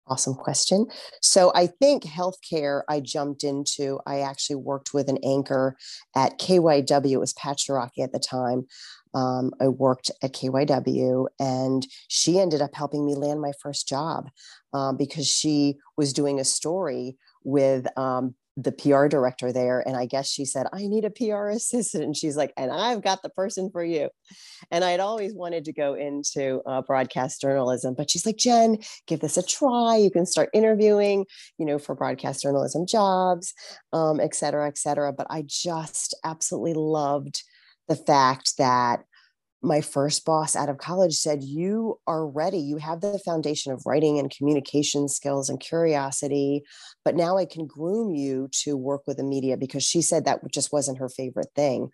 Awesome 0.07 0.33
question. 0.33 0.85
So 1.21 1.51
I 1.55 1.67
think 1.67 2.03
healthcare 2.03 2.81
I 2.89 2.99
jumped 2.99 3.43
into. 3.43 3.99
I 4.05 4.19
actually 4.19 4.57
worked 4.57 4.93
with 4.93 5.07
an 5.07 5.17
anchor 5.23 5.77
at 6.15 6.39
KYW. 6.39 7.11
It 7.11 7.19
was 7.19 7.33
Pat 7.33 7.57
Ciarrocchi 7.57 8.03
at 8.03 8.11
the 8.11 8.19
time. 8.19 8.67
Um, 9.13 9.51
I 9.61 9.69
worked 9.69 10.11
at 10.21 10.33
KYW 10.33 11.27
and 11.39 11.87
she 12.09 12.39
ended 12.39 12.61
up 12.61 12.73
helping 12.73 13.05
me 13.05 13.15
land 13.15 13.39
my 13.39 13.53
first 13.61 13.87
job 13.87 14.29
um, 14.73 14.97
because 14.97 15.27
she 15.27 15.75
was 15.95 16.11
doing 16.11 16.39
a 16.39 16.43
story 16.43 17.17
with 17.43 17.87
um, 17.97 18.35
the 18.55 18.71
PR 18.71 19.07
director 19.07 19.51
there. 19.51 19.79
And 19.85 19.97
I 19.97 20.05
guess 20.05 20.29
she 20.29 20.45
said, 20.45 20.67
I 20.71 20.87
need 20.87 21.05
a 21.05 21.09
PR 21.09 21.47
assistant. 21.49 22.03
And 22.03 22.15
she's 22.15 22.37
like, 22.37 22.53
and 22.57 22.71
I've 22.71 23.01
got 23.01 23.23
the 23.23 23.29
person 23.29 23.69
for 23.71 23.83
you. 23.83 24.09
And 24.71 24.83
I 24.83 24.91
had 24.91 24.99
always 24.99 25.33
wanted 25.33 25.65
to 25.65 25.73
go 25.73 25.95
into 25.95 26.61
uh, 26.65 26.81
broadcast 26.81 27.41
journalism, 27.41 27.95
but 27.95 28.09
she's 28.09 28.25
like, 28.25 28.37
Jen, 28.37 28.77
give 29.07 29.19
this 29.19 29.37
a 29.37 29.43
try. 29.43 29.97
You 29.97 30.11
can 30.11 30.25
start 30.25 30.49
interviewing, 30.53 31.25
you 31.57 31.65
know, 31.65 31.79
for 31.79 31.95
broadcast 31.95 32.43
journalism 32.43 32.85
jobs, 32.85 33.53
um, 33.91 34.19
et 34.19 34.35
cetera, 34.35 34.67
et 34.67 34.77
cetera. 34.77 35.11
But 35.13 35.27
I 35.29 35.43
just 35.47 36.15
absolutely 36.23 36.73
loved 36.75 37.43
the 37.87 37.95
fact 37.95 38.57
that 38.57 39.03
my 39.63 39.79
first 39.79 40.25
boss 40.25 40.55
out 40.55 40.69
of 40.69 40.77
college 40.77 41.13
said, 41.13 41.41
You 41.41 41.99
are 42.05 42.27
ready. 42.27 42.59
You 42.59 42.77
have 42.77 42.99
the 43.01 43.17
foundation 43.19 43.71
of 43.71 43.85
writing 43.85 44.19
and 44.19 44.29
communication 44.29 45.07
skills 45.07 45.49
and 45.49 45.59
curiosity, 45.59 46.63
but 47.05 47.15
now 47.15 47.37
I 47.37 47.45
can 47.45 47.65
groom 47.65 48.13
you 48.13 48.49
to 48.63 48.75
work 48.75 49.03
with 49.07 49.17
the 49.17 49.23
media 49.23 49.55
because 49.55 49.83
she 49.83 50.01
said 50.01 50.25
that 50.25 50.39
just 50.51 50.73
wasn't 50.73 50.99
her 50.99 51.09
favorite 51.09 51.51
thing. 51.55 51.89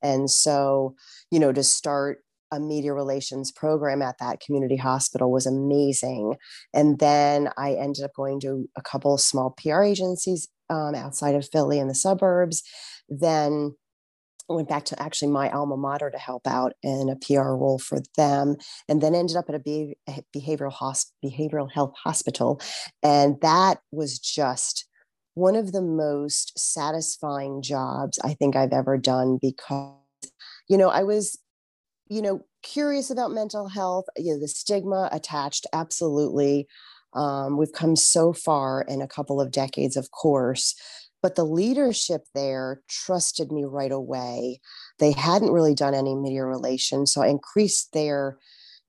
And 0.00 0.30
so, 0.30 0.94
you 1.30 1.40
know, 1.40 1.52
to 1.52 1.64
start 1.64 2.20
a 2.50 2.60
media 2.60 2.94
relations 2.94 3.52
program 3.52 4.00
at 4.00 4.18
that 4.20 4.40
community 4.40 4.76
hospital 4.76 5.30
was 5.30 5.44
amazing. 5.44 6.36
And 6.72 6.98
then 6.98 7.50
I 7.58 7.74
ended 7.74 8.04
up 8.04 8.14
going 8.14 8.40
to 8.40 8.68
a 8.76 8.82
couple 8.82 9.18
small 9.18 9.50
PR 9.50 9.82
agencies 9.82 10.48
um, 10.70 10.94
outside 10.94 11.34
of 11.34 11.48
Philly 11.50 11.78
in 11.78 11.88
the 11.88 11.94
suburbs. 11.94 12.62
Then 13.08 13.74
went 14.54 14.68
back 14.68 14.84
to 14.86 15.02
actually 15.02 15.30
my 15.30 15.50
alma 15.50 15.76
mater 15.76 16.10
to 16.10 16.18
help 16.18 16.46
out 16.46 16.72
in 16.82 17.08
a 17.08 17.16
PR 17.16 17.50
role 17.50 17.78
for 17.78 17.98
them, 18.16 18.56
and 18.88 19.00
then 19.00 19.14
ended 19.14 19.36
up 19.36 19.48
at 19.48 19.54
a 19.54 19.94
behavioral 20.34 20.72
hosp- 20.72 21.12
behavioral 21.24 21.70
health 21.70 21.94
hospital, 22.02 22.60
and 23.02 23.40
that 23.42 23.80
was 23.92 24.18
just 24.18 24.88
one 25.38 25.54
of 25.54 25.70
the 25.70 25.82
most 25.82 26.58
satisfying 26.58 27.62
jobs 27.62 28.18
I 28.24 28.34
think 28.34 28.56
I've 28.56 28.72
ever 28.72 28.98
done 28.98 29.38
because, 29.40 29.94
you 30.68 30.76
know, 30.76 30.88
I 30.88 31.04
was, 31.04 31.38
you 32.08 32.20
know, 32.20 32.44
curious 32.64 33.08
about 33.08 33.30
mental 33.30 33.68
health. 33.68 34.06
You 34.16 34.34
know, 34.34 34.40
the 34.40 34.48
stigma 34.48 35.08
attached, 35.12 35.64
absolutely. 35.72 36.66
Um, 37.14 37.56
we've 37.56 37.72
come 37.72 37.94
so 37.94 38.32
far 38.32 38.82
in 38.82 39.00
a 39.00 39.08
couple 39.08 39.40
of 39.40 39.52
decades, 39.52 39.96
of 39.96 40.10
course, 40.10 40.74
but 41.22 41.34
the 41.34 41.44
leadership 41.44 42.22
there 42.34 42.80
trusted 42.88 43.50
me 43.52 43.64
right 43.64 43.92
away 43.92 44.60
they 44.98 45.12
hadn't 45.12 45.52
really 45.52 45.74
done 45.74 45.94
any 45.94 46.14
media 46.14 46.44
relations 46.44 47.12
so 47.12 47.22
i 47.22 47.28
increased 47.28 47.92
their 47.92 48.38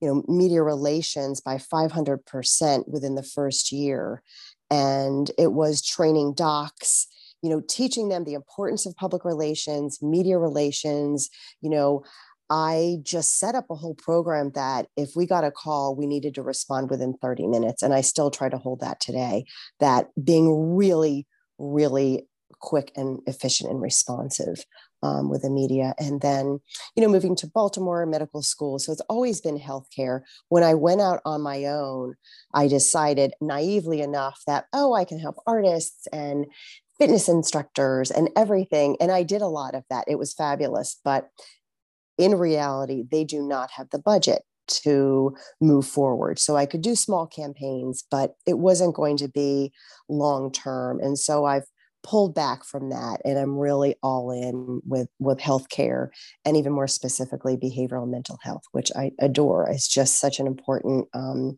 you 0.01 0.07
know 0.07 0.23
media 0.27 0.63
relations 0.63 1.41
by 1.41 1.57
500% 1.57 2.87
within 2.87 3.15
the 3.15 3.23
first 3.23 3.71
year 3.71 4.23
and 4.71 5.31
it 5.37 5.51
was 5.53 5.81
training 5.81 6.33
docs 6.33 7.07
you 7.41 7.49
know 7.49 7.61
teaching 7.67 8.09
them 8.09 8.23
the 8.23 8.33
importance 8.33 8.85
of 8.85 8.95
public 8.95 9.25
relations 9.25 10.01
media 10.01 10.37
relations 10.37 11.29
you 11.61 11.69
know 11.69 12.03
I 12.49 12.97
just 13.03 13.37
set 13.37 13.53
up 13.53 13.65
a 13.69 13.75
whole 13.75 13.93
program 13.93 14.51
that 14.55 14.87
if 14.97 15.11
we 15.15 15.27
got 15.27 15.43
a 15.43 15.51
call, 15.51 15.95
we 15.95 16.07
needed 16.07 16.33
to 16.35 16.41
respond 16.41 16.89
within 16.89 17.13
30 17.13 17.45
minutes. 17.47 17.83
And 17.83 17.93
I 17.93 18.01
still 18.01 18.31
try 18.31 18.49
to 18.49 18.57
hold 18.57 18.79
that 18.79 18.99
today, 18.99 19.45
that 19.79 20.07
being 20.23 20.75
really 20.75 21.27
really 21.59 22.27
quick 22.61 22.91
and 22.95 23.19
efficient 23.25 23.69
and 23.69 23.81
responsive 23.81 24.65
um, 25.03 25.29
with 25.29 25.43
the 25.43 25.49
media. 25.49 25.93
And 25.97 26.19
then, 26.21 26.59
you 26.95 27.03
know, 27.03 27.07
moving 27.07 27.35
to 27.37 27.47
Baltimore 27.47 28.05
medical 28.05 28.41
school. 28.41 28.79
So 28.79 28.91
it's 28.91 29.01
always 29.01 29.39
been 29.39 29.59
healthcare. 29.59 30.21
When 30.49 30.63
I 30.63 30.73
went 30.73 31.01
out 31.01 31.21
on 31.25 31.41
my 31.41 31.65
own, 31.65 32.15
I 32.53 32.67
decided 32.67 33.33
naively 33.39 34.01
enough 34.01 34.41
that, 34.47 34.65
oh, 34.73 34.93
I 34.93 35.05
can 35.05 35.19
help 35.19 35.37
artists 35.45 36.07
and 36.07 36.47
fitness 36.97 37.29
instructors 37.29 38.11
and 38.11 38.29
everything. 38.35 38.97
And 38.99 39.11
I 39.11 39.23
did 39.23 39.41
a 39.41 39.47
lot 39.47 39.73
of 39.73 39.83
that. 39.89 40.05
It 40.07 40.19
was 40.19 40.33
fabulous. 40.33 40.99
But 41.03 41.29
in 42.17 42.35
reality, 42.35 43.05
they 43.09 43.23
do 43.23 43.41
not 43.41 43.71
have 43.71 43.89
the 43.91 43.99
budget 43.99 44.41
to 44.69 45.35
move 45.59 45.85
forward. 45.85 46.39
So 46.39 46.55
I 46.55 46.65
could 46.65 46.81
do 46.81 46.95
small 46.95 47.27
campaigns, 47.27 48.03
but 48.09 48.35
it 48.45 48.59
wasn't 48.59 48.95
going 48.95 49.17
to 49.17 49.27
be 49.27 49.71
long 50.07 50.51
term. 50.51 50.99
And 51.01 51.17
so 51.17 51.45
I've 51.45 51.65
pulled 52.01 52.33
back 52.33 52.63
from 52.63 52.89
that 52.89 53.19
and 53.25 53.37
I'm 53.37 53.57
really 53.57 53.95
all 54.01 54.31
in 54.31 54.81
with 54.85 55.09
with 55.19 55.37
healthcare 55.39 56.09
and 56.45 56.55
even 56.55 56.71
more 56.71 56.87
specifically 56.87 57.57
behavioral 57.57 58.03
and 58.03 58.11
mental 58.11 58.39
health, 58.41 58.63
which 58.71 58.91
I 58.95 59.11
adore. 59.19 59.69
It's 59.69 59.87
just 59.87 60.19
such 60.19 60.39
an 60.39 60.47
important 60.47 61.07
um, 61.13 61.57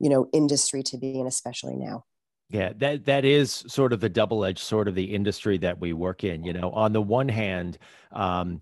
you 0.00 0.08
know 0.08 0.28
industry 0.32 0.82
to 0.84 0.98
be 0.98 1.20
in, 1.20 1.26
especially 1.26 1.76
now. 1.76 2.04
Yeah, 2.48 2.72
that 2.78 3.04
that 3.04 3.24
is 3.24 3.64
sort 3.68 3.92
of 3.92 4.00
the 4.00 4.08
double-edged 4.08 4.58
sort 4.58 4.88
of 4.88 4.96
the 4.96 5.14
industry 5.14 5.56
that 5.58 5.78
we 5.78 5.92
work 5.92 6.24
in. 6.24 6.42
You 6.42 6.52
know, 6.52 6.70
on 6.70 6.92
the 6.92 7.02
one 7.02 7.28
hand, 7.28 7.78
um, 8.10 8.60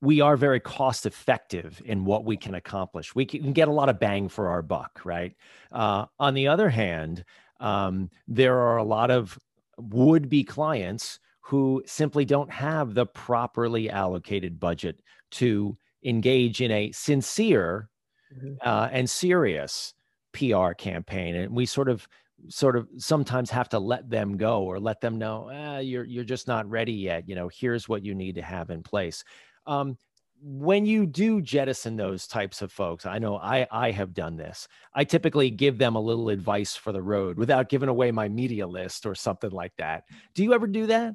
we 0.00 0.20
are 0.20 0.36
very 0.36 0.60
cost 0.60 1.06
effective 1.06 1.82
in 1.84 2.04
what 2.04 2.24
we 2.24 2.36
can 2.36 2.54
accomplish. 2.54 3.14
We 3.14 3.26
can 3.26 3.52
get 3.52 3.68
a 3.68 3.72
lot 3.72 3.88
of 3.88 4.00
bang 4.00 4.28
for 4.28 4.48
our 4.48 4.62
buck, 4.62 5.00
right? 5.04 5.34
Uh, 5.70 6.06
on 6.18 6.34
the 6.34 6.48
other 6.48 6.70
hand, 6.70 7.24
um, 7.60 8.10
there 8.26 8.58
are 8.58 8.78
a 8.78 8.84
lot 8.84 9.10
of 9.10 9.38
would 9.76 10.28
be 10.28 10.44
clients 10.44 11.20
who 11.40 11.82
simply 11.86 12.24
don't 12.24 12.50
have 12.50 12.94
the 12.94 13.06
properly 13.06 13.90
allocated 13.90 14.60
budget 14.60 15.00
to 15.32 15.76
engage 16.04 16.60
in 16.60 16.70
a 16.70 16.92
sincere 16.92 17.88
mm-hmm. 18.34 18.54
uh, 18.66 18.88
and 18.92 19.08
serious 19.10 19.94
PR 20.32 20.72
campaign. 20.72 21.34
And 21.34 21.54
we 21.54 21.66
sort 21.66 21.88
of 21.88 22.06
sort 22.48 22.76
of 22.76 22.88
sometimes 22.96 23.50
have 23.50 23.68
to 23.68 23.78
let 23.78 24.08
them 24.08 24.36
go 24.36 24.62
or 24.62 24.80
let 24.80 25.00
them 25.00 25.18
know 25.18 25.48
eh, 25.48 25.80
you're 25.80 26.04
you're 26.04 26.24
just 26.24 26.48
not 26.48 26.68
ready 26.70 26.92
yet 26.92 27.28
you 27.28 27.34
know 27.34 27.50
here's 27.52 27.88
what 27.88 28.02
you 28.02 28.14
need 28.14 28.34
to 28.34 28.42
have 28.42 28.70
in 28.70 28.82
place 28.82 29.24
um, 29.70 29.96
when 30.42 30.84
you 30.84 31.06
do 31.06 31.40
jettison 31.40 31.96
those 31.96 32.26
types 32.26 32.60
of 32.60 32.72
folks, 32.72 33.06
I 33.06 33.18
know 33.18 33.36
I 33.36 33.66
I 33.70 33.90
have 33.92 34.14
done 34.14 34.36
this. 34.36 34.66
I 34.94 35.04
typically 35.04 35.50
give 35.50 35.78
them 35.78 35.94
a 35.94 36.00
little 36.00 36.28
advice 36.30 36.74
for 36.74 36.92
the 36.92 37.02
road 37.02 37.38
without 37.38 37.68
giving 37.68 37.88
away 37.88 38.10
my 38.10 38.28
media 38.28 38.66
list 38.66 39.06
or 39.06 39.14
something 39.14 39.50
like 39.50 39.72
that. 39.78 40.04
Do 40.34 40.42
you 40.42 40.52
ever 40.52 40.66
do 40.66 40.86
that? 40.86 41.14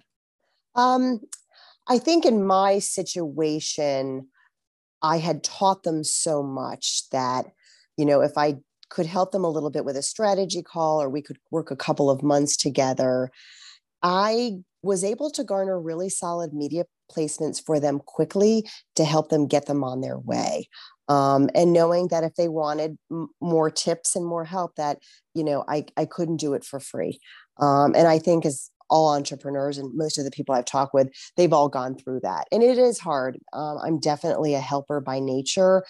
Um, 0.76 1.22
I 1.88 1.98
think 1.98 2.26
in 2.26 2.46
my 2.46 2.80
situation, 2.80 4.28
I 5.02 5.18
had 5.18 5.44
taught 5.44 5.84
them 5.84 6.04
so 6.04 6.42
much 6.42 7.10
that 7.12 7.48
you 7.98 8.06
know 8.06 8.22
if 8.22 8.38
I 8.38 8.56
could 8.90 9.08
help 9.08 9.32
them 9.32 9.44
a 9.44 9.50
little 9.50 9.72
bit 9.72 9.84
with 9.84 9.98
a 9.98 10.04
strategy 10.04 10.62
call 10.62 11.02
or 11.02 11.10
we 11.10 11.22
could 11.22 11.38
work 11.52 11.72
a 11.72 11.76
couple 11.76 12.10
of 12.10 12.22
months 12.22 12.56
together 12.56 13.32
i 14.04 14.52
was 14.84 15.04
able 15.04 15.32
to 15.32 15.44
garner 15.44 15.82
really 15.82 16.08
solid 16.08 16.54
media 16.54 16.84
placements 17.12 17.64
for 17.64 17.80
them 17.80 18.00
quickly 18.06 18.68
to 18.96 19.04
help 19.04 19.30
them 19.30 19.48
get 19.48 19.66
them 19.66 19.84
on 19.84 20.02
their 20.02 20.18
way. 20.18 20.70
Um, 21.08 21.50
and 21.54 21.72
knowing 21.72 22.08
that 22.08 22.24
if 22.24 22.36
they 22.36 22.48
wanted 22.48 22.98
m- 23.12 23.28
more 23.40 23.70
tips 23.70 24.16
and 24.16 24.26
more 24.26 24.44
help 24.44 24.76
that 24.76 25.00
you 25.36 25.44
know 25.44 25.64
i, 25.68 25.86
I 25.96 26.06
couldn't 26.06 26.38
do 26.38 26.54
it 26.54 26.64
for 26.64 26.80
free. 26.80 27.20
Um, 27.60 27.94
and 27.96 28.08
i 28.08 28.18
think 28.18 28.46
as 28.46 28.70
all 28.90 29.14
entrepreneurs 29.14 29.78
and 29.78 29.96
most 29.96 30.18
of 30.18 30.26
the 30.26 30.32
people 30.32 30.54
i've 30.56 30.66
talked 30.66 30.94
with 30.94 31.10
they've 31.38 31.54
all 31.54 31.70
gone 31.70 31.96
through 31.96 32.22
that. 32.22 32.48
And 32.52 32.64
it 32.64 32.78
is 32.78 33.00
hard. 33.00 33.38
Um, 33.54 33.78
i'm 33.84 34.00
definitely 34.00 34.56
a 34.56 34.60
helper 34.60 35.00
by 35.00 35.20
nature 35.20 35.84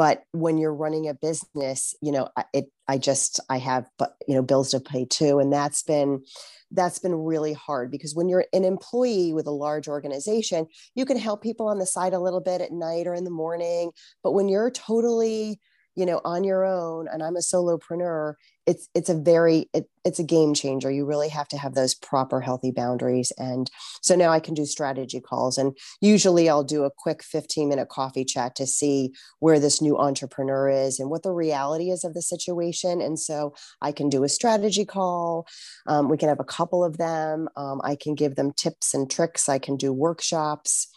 but 0.00 0.22
when 0.32 0.56
you're 0.56 0.74
running 0.74 1.08
a 1.08 1.14
business 1.14 1.94
you 2.00 2.10
know 2.10 2.26
it 2.54 2.66
i 2.88 2.96
just 2.96 3.38
i 3.50 3.58
have 3.58 3.86
but 3.98 4.16
you 4.26 4.34
know 4.34 4.42
bills 4.42 4.70
to 4.70 4.80
pay 4.80 5.04
too 5.04 5.38
and 5.38 5.52
that's 5.52 5.82
been 5.82 6.22
that's 6.70 6.98
been 6.98 7.14
really 7.14 7.52
hard 7.52 7.90
because 7.90 8.14
when 8.14 8.28
you're 8.28 8.46
an 8.52 8.64
employee 8.64 9.32
with 9.32 9.46
a 9.46 9.52
large 9.52 9.88
organization, 9.88 10.66
you 10.94 11.04
can 11.04 11.18
help 11.18 11.42
people 11.42 11.66
on 11.66 11.78
the 11.78 11.86
side 11.86 12.12
a 12.12 12.20
little 12.20 12.40
bit 12.40 12.60
at 12.60 12.72
night 12.72 13.06
or 13.06 13.14
in 13.14 13.24
the 13.24 13.30
morning. 13.30 13.90
But 14.22 14.32
when 14.32 14.48
you're 14.48 14.70
totally, 14.70 15.58
you 16.00 16.06
know, 16.06 16.20
on 16.24 16.42
your 16.42 16.64
own 16.64 17.06
and 17.12 17.22
I'm 17.22 17.36
a 17.36 17.40
solopreneur, 17.40 18.34
it's 18.66 18.88
it's 18.94 19.08
a 19.08 19.14
very 19.14 19.68
it, 19.72 19.88
it's 20.04 20.18
a 20.18 20.24
game 20.24 20.54
changer. 20.54 20.90
You 20.90 21.04
really 21.04 21.28
have 21.28 21.48
to 21.48 21.58
have 21.58 21.74
those 21.74 21.94
proper 21.94 22.40
healthy 22.40 22.70
boundaries 22.70 23.32
and 23.38 23.70
so 24.00 24.14
now 24.14 24.30
i 24.30 24.40
can 24.40 24.54
do 24.54 24.64
strategy 24.64 25.20
calls 25.20 25.58
and 25.58 25.76
usually 26.00 26.48
i'll 26.48 26.64
do 26.64 26.84
a 26.84 26.90
quick 26.90 27.22
15 27.22 27.68
minute 27.68 27.88
coffee 27.88 28.24
chat 28.24 28.54
to 28.56 28.66
see 28.66 29.12
where 29.38 29.58
this 29.58 29.80
new 29.80 29.98
entrepreneur 29.98 30.68
is 30.68 30.98
and 30.98 31.10
what 31.10 31.22
the 31.22 31.32
reality 31.32 31.90
is 31.90 32.04
of 32.04 32.14
the 32.14 32.22
situation 32.22 33.00
and 33.00 33.18
so 33.18 33.54
i 33.80 33.92
can 33.92 34.08
do 34.08 34.24
a 34.24 34.28
strategy 34.28 34.84
call 34.84 35.46
um, 35.86 36.08
we 36.08 36.16
can 36.16 36.28
have 36.28 36.40
a 36.40 36.44
couple 36.44 36.84
of 36.84 36.98
them 36.98 37.48
um, 37.56 37.80
i 37.84 37.94
can 37.94 38.14
give 38.14 38.36
them 38.36 38.52
tips 38.52 38.94
and 38.94 39.10
tricks 39.10 39.48
i 39.48 39.58
can 39.58 39.76
do 39.76 39.92
workshops 39.92 40.88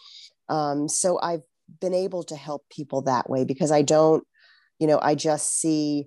um, 0.48 0.88
so 0.88 1.18
i've 1.20 1.42
been 1.80 1.94
able 1.94 2.22
to 2.22 2.36
help 2.36 2.62
people 2.70 3.02
that 3.02 3.28
way 3.28 3.44
because 3.44 3.70
i 3.70 3.82
don't 3.82 4.26
you 4.84 4.88
know 4.88 5.00
i 5.00 5.14
just 5.14 5.58
see 5.58 6.06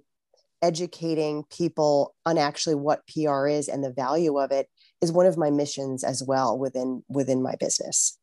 educating 0.61 1.43
people 1.55 2.13
on 2.27 2.37
actually 2.37 2.75
what 2.75 3.01
PR 3.07 3.47
is 3.47 3.67
and 3.67 3.83
the 3.83 3.91
value 3.91 4.37
of 4.37 4.51
it 4.51 4.69
is 5.01 5.11
one 5.11 5.25
of 5.25 5.35
my 5.35 5.49
missions 5.49 6.03
as 6.03 6.23
well 6.23 6.55
within 6.57 7.03
within 7.09 7.41
my 7.41 7.55
business. 7.59 8.19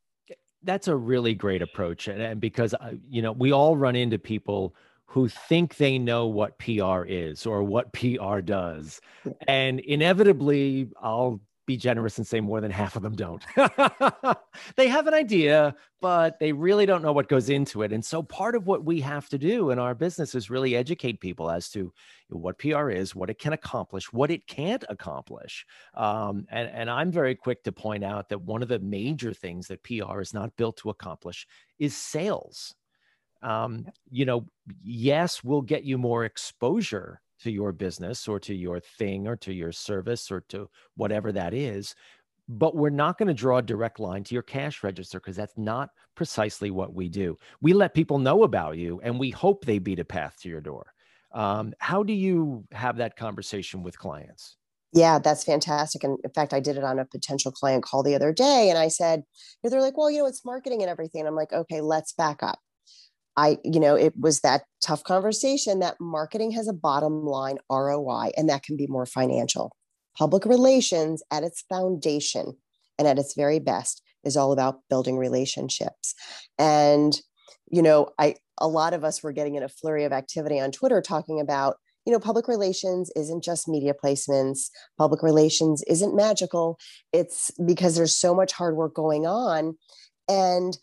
That's 0.63 0.87
a 0.87 0.95
really 0.95 1.35
great 1.35 1.61
approach, 1.61 2.07
and 2.07 2.41
because 2.41 2.73
uh, 2.75 2.93
you 3.11 3.21
know 3.21 3.33
we 3.33 3.53
all 3.53 3.77
run 3.77 3.97
into 3.97 4.19
people 4.19 4.77
who 5.07 5.29
think 5.29 5.77
they 5.77 5.99
know 5.99 6.29
what 6.29 6.57
PR 6.59 7.05
is 7.05 7.47
or 7.47 7.65
what 7.65 7.93
PR 7.93 8.39
does, 8.41 9.01
and 9.49 9.81
inevitably 9.81 10.89
I'll 11.03 11.41
be 11.67 11.77
generous 11.77 12.19
and 12.19 12.27
say 12.27 12.41
more 12.41 12.61
than 12.61 12.71
half 12.71 12.97
of 12.97 13.03
them 13.03 13.15
don't. 13.15 13.45
they 14.77 14.89
have 14.89 15.07
an 15.07 15.15
idea, 15.15 15.75
but 16.01 16.39
they 16.39 16.53
really 16.53 16.87
don't 16.87 17.03
know 17.03 17.13
what 17.13 17.29
goes 17.29 17.49
into 17.49 17.83
it. 17.83 17.93
And 17.93 18.05
so 18.05 18.23
part 18.23 18.55
of 18.55 18.67
what 18.67 18.85
we 18.85 19.01
have 19.01 19.29
to 19.31 19.39
do 19.39 19.71
in 19.71 19.79
our 19.79 19.95
business 19.95 20.35
is 20.35 20.51
really 20.51 20.77
educate 20.77 21.21
people 21.21 21.51
as 21.51 21.69
to 21.71 21.93
what 22.29 22.59
PR 22.59 22.91
is, 22.91 23.15
what 23.15 23.31
it 23.31 23.39
can 23.39 23.53
accomplish, 23.53 24.13
what 24.13 24.31
it 24.31 24.47
can't 24.47 24.85
accomplish. 24.89 25.65
Um, 25.95 26.47
and, 26.51 26.69
and 26.71 26.91
I'm 26.91 27.11
very 27.11 27.35
quick 27.35 27.63
to 27.65 27.73
point 27.73 28.05
out 28.05 28.29
that 28.29 28.43
one 28.43 28.63
of 28.63 28.69
the 28.69 28.81
major 28.81 29.33
things 29.33 29.69
that 29.69 29.83
PR 29.83 30.21
is 30.21 30.35
not 30.35 30.57
built 30.57 30.77
to 30.79 30.91
accomplish 30.91 31.47
is 31.79 31.97
sales. 31.97 32.75
Um, 33.43 33.87
you 34.11 34.25
know, 34.25 34.47
yes, 34.83 35.45
we'll 35.45 35.63
get 35.63 35.85
you 35.85 35.99
more 35.99 36.25
exposure 36.25 37.21
to 37.45 37.51
your 37.51 37.73
business 37.73 38.27
or 38.27 38.41
to 38.41 38.55
your 38.55 38.81
thing 38.81 39.29
or 39.29 39.37
to 39.37 39.53
your 39.53 39.71
service 39.71 40.31
or 40.31 40.41
to 40.49 40.69
whatever 40.97 41.31
that 41.33 41.55
is. 41.55 41.95
But 42.49 42.75
we're 42.77 42.91
not 42.91 43.17
going 43.17 43.29
to 43.29 43.35
draw 43.35 43.59
a 43.59 43.63
direct 43.63 44.01
line 44.01 44.25
to 44.25 44.35
your 44.35 44.43
cash 44.43 44.83
register 44.83 45.21
because 45.21 45.37
that's 45.37 45.57
not 45.57 45.91
precisely 46.15 46.71
what 46.71 46.95
we 46.95 47.09
do. 47.09 47.37
We 47.61 47.73
let 47.73 47.95
people 47.95 48.19
know 48.19 48.43
about 48.43 48.77
you 48.77 49.01
and 49.03 49.19
we 49.19 49.31
hope 49.31 49.65
they 49.65 49.79
beat 49.79 50.01
a 50.01 50.05
path 50.05 50.37
to 50.43 50.49
your 50.49 50.61
door. 50.61 50.93
Um, 51.33 51.75
how 51.79 52.03
do 52.03 52.13
you 52.13 52.65
have 52.73 52.97
that 52.99 53.17
conversation 53.17 53.83
with 53.83 53.99
clients? 53.99 54.57
Yeah, 54.93 55.19
that's 55.19 55.43
fantastic. 55.43 56.05
And 56.05 56.19
in 56.23 56.31
fact, 56.31 56.53
I 56.55 56.61
did 56.61 56.77
it 56.77 56.85
on 56.85 56.99
a 56.99 57.05
potential 57.05 57.51
client 57.51 57.83
call 57.83 58.03
the 58.03 58.15
other 58.15 58.33
day. 58.33 58.71
And 58.71 58.79
I 58.79 58.89
said, 58.89 59.25
they're 59.63 59.81
like, 59.81 59.97
well, 59.97 60.11
you 60.11 60.19
know, 60.19 60.27
it's 60.27 60.45
marketing 60.45 60.83
and 60.83 60.91
everything. 60.91 61.27
I'm 61.27 61.35
like, 61.35 61.53
okay, 61.53 61.81
let's 61.81 62.13
back 62.13 62.43
up. 62.43 62.61
I, 63.37 63.59
you 63.65 63.81
know, 63.81 63.97
it 63.97 64.15
was 64.19 64.41
that 64.41 64.65
tough 64.81 65.03
conversation 65.05 65.81
that 65.81 66.01
marketing 66.01 66.53
has 66.53 66.69
a 66.69 66.73
bottom 66.73 67.25
line 67.25 67.59
ROI 67.71 68.31
and 68.37 68.49
that 68.49 68.63
can 68.63 68.77
be 68.77 68.87
more 68.87 69.07
financial. 69.07 69.75
Public 70.17 70.45
relations 70.45 71.23
at 71.33 71.43
its 71.43 71.63
foundation 71.69 72.57
and 72.99 73.09
at 73.09 73.19
its 73.19 73.35
very 73.35 73.59
best 73.59 74.03
is 74.23 74.37
all 74.37 74.53
about 74.53 74.81
building 74.89 75.19
relationships. 75.19 76.15
And, 76.59 77.21
you 77.71 77.83
know, 77.83 78.11
I, 78.19 78.37
a 78.59 78.69
lot 78.69 78.95
of 78.95 79.05
us 79.05 79.23
were 79.23 79.33
getting 79.33 79.57
in 79.57 79.65
a 79.65 79.69
flurry 79.69 80.05
of 80.05 80.13
activity 80.13 80.61
on 80.61 80.71
Twitter 80.71 81.03
talking 81.03 81.41
about, 81.41 81.77
you 82.07 82.13
know, 82.13 82.21
public 82.21 82.47
relations 82.47 83.11
isn't 83.17 83.43
just 83.43 83.69
media 83.69 83.95
placements. 84.03 84.69
Public 84.97 85.23
relations 85.23 85.83
isn't 85.89 86.15
magical. 86.15 86.79
It's 87.13 87.51
because 87.65 87.97
there's 87.97 88.17
so 88.17 88.35
much 88.35 88.53
hard 88.53 88.77
work 88.77 88.95
going 88.95 89.27
on. 89.27 89.77
And 90.29 90.77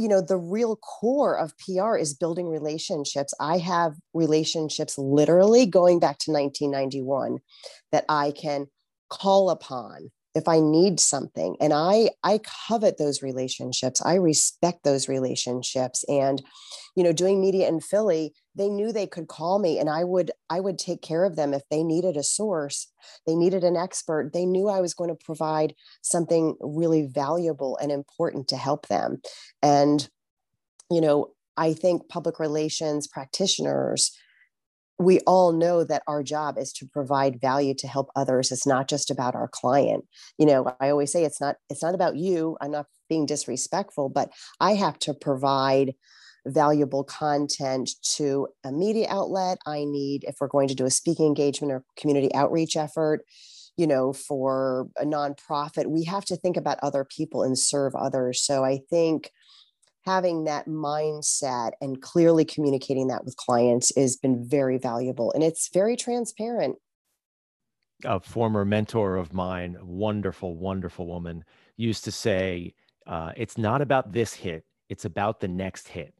you 0.00 0.08
know 0.08 0.20
the 0.20 0.36
real 0.36 0.76
core 0.76 1.38
of 1.38 1.52
pr 1.58 1.96
is 1.96 2.14
building 2.14 2.48
relationships. 2.48 3.34
I 3.38 3.58
have 3.58 3.94
relationships 4.14 4.96
literally 4.98 5.66
going 5.66 6.00
back 6.00 6.18
to 6.20 6.32
1991 6.32 7.38
that 7.92 8.04
i 8.08 8.32
can 8.32 8.66
call 9.10 9.50
upon 9.50 10.10
if 10.34 10.46
i 10.48 10.60
need 10.60 11.00
something 11.00 11.56
and 11.60 11.72
i 11.72 12.08
i 12.22 12.38
covet 12.68 12.98
those 12.98 13.22
relationships 13.22 14.00
i 14.04 14.14
respect 14.14 14.84
those 14.84 15.08
relationships 15.08 16.04
and 16.08 16.42
you 16.96 17.02
know 17.02 17.12
doing 17.12 17.40
media 17.40 17.68
in 17.68 17.80
philly 17.80 18.32
they 18.54 18.68
knew 18.68 18.92
they 18.92 19.06
could 19.06 19.28
call 19.28 19.58
me 19.58 19.78
and 19.78 19.88
i 19.88 20.04
would 20.04 20.30
i 20.48 20.60
would 20.60 20.78
take 20.78 21.02
care 21.02 21.24
of 21.24 21.36
them 21.36 21.54
if 21.54 21.62
they 21.70 21.82
needed 21.82 22.16
a 22.16 22.22
source 22.22 22.88
they 23.26 23.34
needed 23.34 23.64
an 23.64 23.76
expert 23.76 24.32
they 24.32 24.46
knew 24.46 24.68
i 24.68 24.80
was 24.80 24.94
going 24.94 25.10
to 25.10 25.24
provide 25.24 25.74
something 26.02 26.56
really 26.60 27.06
valuable 27.06 27.76
and 27.80 27.90
important 27.92 28.48
to 28.48 28.56
help 28.56 28.86
them 28.88 29.20
and 29.62 30.08
you 30.90 31.00
know 31.00 31.30
i 31.56 31.72
think 31.72 32.08
public 32.08 32.38
relations 32.38 33.06
practitioners 33.06 34.16
we 35.00 35.18
all 35.20 35.52
know 35.52 35.82
that 35.82 36.02
our 36.06 36.22
job 36.22 36.58
is 36.58 36.72
to 36.74 36.86
provide 36.86 37.40
value 37.40 37.74
to 37.74 37.88
help 37.88 38.10
others 38.14 38.52
it's 38.52 38.66
not 38.66 38.88
just 38.88 39.10
about 39.10 39.34
our 39.34 39.48
client 39.48 40.04
you 40.38 40.46
know 40.46 40.74
i 40.80 40.90
always 40.90 41.10
say 41.10 41.24
it's 41.24 41.40
not 41.40 41.56
it's 41.68 41.82
not 41.82 41.94
about 41.94 42.16
you 42.16 42.56
i'm 42.60 42.70
not 42.70 42.86
being 43.08 43.26
disrespectful 43.26 44.08
but 44.08 44.30
i 44.60 44.74
have 44.74 44.98
to 44.98 45.14
provide 45.14 45.94
valuable 46.46 47.04
content 47.04 47.90
to 48.02 48.48
a 48.64 48.72
media 48.72 49.06
outlet. 49.10 49.58
I 49.66 49.84
need, 49.84 50.24
if 50.24 50.36
we're 50.40 50.48
going 50.48 50.68
to 50.68 50.74
do 50.74 50.86
a 50.86 50.90
speaking 50.90 51.26
engagement 51.26 51.72
or 51.72 51.84
community 51.98 52.34
outreach 52.34 52.76
effort, 52.76 53.24
you 53.76 53.86
know, 53.86 54.12
for 54.12 54.88
a 54.98 55.04
nonprofit, 55.04 55.86
we 55.86 56.04
have 56.04 56.24
to 56.26 56.36
think 56.36 56.56
about 56.56 56.78
other 56.82 57.04
people 57.04 57.42
and 57.42 57.58
serve 57.58 57.94
others. 57.94 58.42
So 58.42 58.64
I 58.64 58.80
think 58.90 59.30
having 60.04 60.44
that 60.44 60.66
mindset 60.66 61.72
and 61.80 62.00
clearly 62.00 62.44
communicating 62.44 63.08
that 63.08 63.24
with 63.24 63.36
clients 63.36 63.94
has 63.96 64.16
been 64.16 64.48
very 64.48 64.78
valuable 64.78 65.32
and 65.32 65.42
it's 65.42 65.68
very 65.72 65.96
transparent. 65.96 66.76
A 68.04 68.18
former 68.18 68.64
mentor 68.64 69.16
of 69.16 69.32
mine, 69.34 69.76
wonderful, 69.82 70.56
wonderful 70.56 71.06
woman, 71.06 71.44
used 71.76 72.04
to 72.04 72.12
say, 72.12 72.74
uh, 73.06 73.32
It's 73.36 73.58
not 73.58 73.82
about 73.82 74.12
this 74.12 74.32
hit, 74.32 74.64
it's 74.88 75.04
about 75.04 75.40
the 75.40 75.48
next 75.48 75.88
hit. 75.88 76.14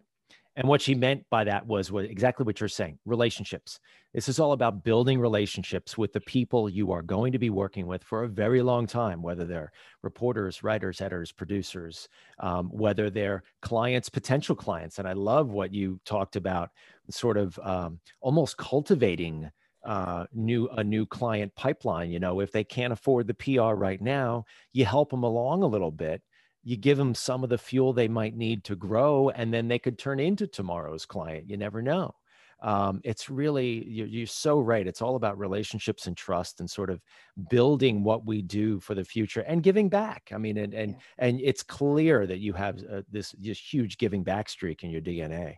And 0.56 0.68
what 0.68 0.82
she 0.82 0.94
meant 0.94 1.24
by 1.30 1.44
that 1.44 1.66
was 1.66 1.92
what, 1.92 2.04
exactly 2.04 2.44
what 2.44 2.60
you're 2.60 2.68
saying 2.68 2.98
relationships. 3.04 3.78
This 4.12 4.28
is 4.28 4.40
all 4.40 4.52
about 4.52 4.82
building 4.82 5.20
relationships 5.20 5.96
with 5.96 6.12
the 6.12 6.20
people 6.20 6.68
you 6.68 6.90
are 6.90 7.02
going 7.02 7.32
to 7.32 7.38
be 7.38 7.50
working 7.50 7.86
with 7.86 8.02
for 8.02 8.24
a 8.24 8.28
very 8.28 8.60
long 8.60 8.86
time, 8.86 9.22
whether 9.22 9.44
they're 9.44 9.70
reporters, 10.02 10.64
writers, 10.64 11.00
editors, 11.00 11.30
producers, 11.30 12.08
um, 12.40 12.66
whether 12.66 13.10
they're 13.10 13.44
clients, 13.62 14.08
potential 14.08 14.56
clients. 14.56 14.98
And 14.98 15.06
I 15.06 15.12
love 15.12 15.50
what 15.50 15.72
you 15.72 16.00
talked 16.04 16.34
about, 16.34 16.70
sort 17.10 17.36
of 17.36 17.58
um, 17.62 18.00
almost 18.20 18.56
cultivating 18.56 19.50
uh, 19.84 20.26
new 20.34 20.68
a 20.68 20.84
new 20.84 21.06
client 21.06 21.54
pipeline. 21.54 22.10
You 22.10 22.18
know, 22.18 22.40
if 22.40 22.52
they 22.52 22.64
can't 22.64 22.92
afford 22.92 23.26
the 23.26 23.34
PR 23.34 23.74
right 23.74 24.00
now, 24.00 24.44
you 24.72 24.84
help 24.84 25.10
them 25.10 25.22
along 25.22 25.62
a 25.62 25.66
little 25.66 25.90
bit 25.92 26.22
you 26.62 26.76
give 26.76 26.98
them 26.98 27.14
some 27.14 27.42
of 27.42 27.50
the 27.50 27.58
fuel 27.58 27.92
they 27.92 28.08
might 28.08 28.36
need 28.36 28.64
to 28.64 28.76
grow 28.76 29.30
and 29.30 29.52
then 29.52 29.68
they 29.68 29.78
could 29.78 29.98
turn 29.98 30.20
into 30.20 30.46
tomorrow's 30.46 31.06
client 31.06 31.48
you 31.48 31.56
never 31.56 31.82
know. 31.82 32.14
Um, 32.62 33.00
it's 33.04 33.30
really 33.30 33.88
you're, 33.88 34.06
you're, 34.06 34.26
so 34.26 34.58
right 34.60 34.86
it's 34.86 35.00
all 35.00 35.16
about 35.16 35.38
relationships 35.38 36.06
and 36.06 36.14
trust 36.14 36.60
and 36.60 36.70
sort 36.70 36.90
of 36.90 37.00
building 37.48 38.04
what 38.04 38.26
we 38.26 38.42
do 38.42 38.80
for 38.80 38.94
the 38.94 39.04
future 39.04 39.40
and 39.40 39.62
giving 39.62 39.88
back. 39.88 40.30
I 40.34 40.36
mean 40.36 40.58
and 40.58 40.74
and, 40.74 40.96
and 41.18 41.40
it's 41.42 41.62
clear 41.62 42.26
that 42.26 42.40
you 42.40 42.52
have 42.52 42.78
uh, 42.92 43.02
this, 43.10 43.34
this 43.38 43.58
huge 43.58 43.96
giving 43.96 44.22
back 44.22 44.50
streak 44.50 44.84
in 44.84 44.90
your 44.90 45.00
dna 45.00 45.54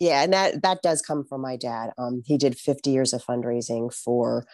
Yeah, 0.00 0.24
and 0.24 0.32
that 0.32 0.62
that 0.62 0.82
does 0.82 1.02
come 1.02 1.24
from 1.24 1.40
my 1.40 1.56
dad. 1.56 1.92
Um, 1.98 2.22
he 2.26 2.36
did 2.36 2.58
50 2.58 2.90
years 2.90 3.12
of 3.12 3.24
fundraising 3.24 3.94
for 3.94 4.44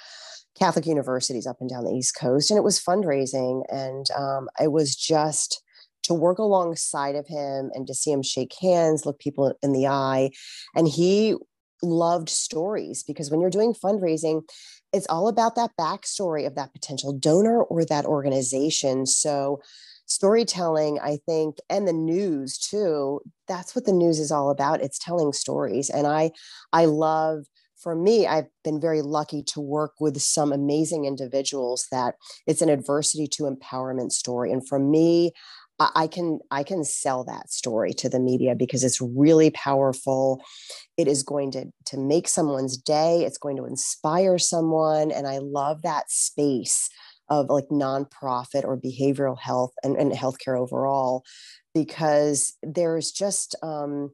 Catholic 0.59 0.87
universities 0.87 1.47
up 1.47 1.61
and 1.61 1.69
down 1.69 1.85
the 1.85 1.93
East 1.93 2.17
Coast, 2.19 2.51
and 2.51 2.59
it 2.59 2.65
was 2.65 2.81
fundraising, 2.81 3.63
and 3.69 4.07
um, 4.17 4.49
it 4.61 4.73
was 4.73 4.95
just 4.95 5.63
to 6.05 6.15
work 6.15 6.39
alongside 6.39 7.15
of 7.15 7.27
him 7.27 7.71
and 7.75 7.87
to 7.87 7.95
see 7.95 8.13
him 8.13 8.23
shake 8.23 8.55
hands, 8.61 9.07
look 9.07 9.19
people 9.19 9.55
in 9.63 9.73
the 9.73 9.87
eye, 9.87 10.31
and 10.75 10.87
he 10.87 11.35
loved 11.83 12.29
stories 12.29 13.03
because 13.03 13.31
when 13.31 13.41
you're 13.41 13.51
doing 13.51 13.75
fundraising, 13.75 14.43
it's 14.93 15.07
all 15.09 15.29
about 15.29 15.57
that 15.57 15.71
backstory 15.79 16.47
of 16.47 16.55
that 16.55 16.73
potential 16.73 17.13
donor 17.13 17.63
or 17.65 17.85
that 17.85 18.07
organization. 18.07 19.07
So 19.07 19.61
storytelling 20.07 20.99
i 21.03 21.19
think 21.25 21.57
and 21.71 21.89
the 21.89 21.93
news 21.93 22.59
too 22.59 23.21
that's 23.49 23.75
what 23.75 23.87
the 23.87 23.93
news 23.93 24.19
is 24.19 24.31
all 24.31 24.51
about 24.51 24.83
it's 24.83 24.99
telling 24.99 25.33
stories 25.33 25.89
and 25.89 26.07
i 26.07 26.31
i 26.75 26.85
love 26.85 27.45
for 27.77 27.95
me 27.95 28.27
i've 28.27 28.49
been 28.63 28.81
very 28.81 29.03
lucky 29.03 29.43
to 29.43 29.61
work 29.61 29.93
with 30.01 30.21
some 30.21 30.53
amazing 30.53 31.05
individuals 31.05 31.87
that 31.91 32.15
it's 32.47 32.63
an 32.63 32.69
adversity 32.69 33.27
to 33.27 33.45
empowerment 33.45 34.13
story 34.13 34.53
and 34.53 34.67
for 34.67 34.79
me 34.79 35.33
I 35.81 36.07
can 36.07 36.39
I 36.51 36.63
can 36.63 36.85
sell 36.85 37.25
that 37.25 37.51
story 37.51 37.93
to 37.95 38.09
the 38.09 38.21
media 38.21 38.55
because 38.55 38.85
it's 38.85 39.01
really 39.01 39.51
powerful. 39.51 40.43
It 40.97 41.09
is 41.09 41.23
going 41.23 41.51
to 41.53 41.67
to 41.87 41.99
make 41.99 42.29
someone's 42.29 42.77
day. 42.77 43.25
It's 43.25 43.39
going 43.39 43.57
to 43.57 43.65
inspire 43.65 44.39
someone, 44.39 45.11
and 45.11 45.27
I 45.27 45.39
love 45.39 45.83
that 45.83 46.11
space 46.11 46.89
of 47.29 47.49
like 47.49 47.69
nonprofit 47.71 48.65
or 48.65 48.77
behavioral 48.77 49.39
health 49.39 49.73
and, 49.83 49.97
and 49.97 50.13
healthcare 50.13 50.59
overall 50.59 51.25
because 51.73 52.55
there's 52.63 53.11
just 53.11 53.57
um, 53.63 54.11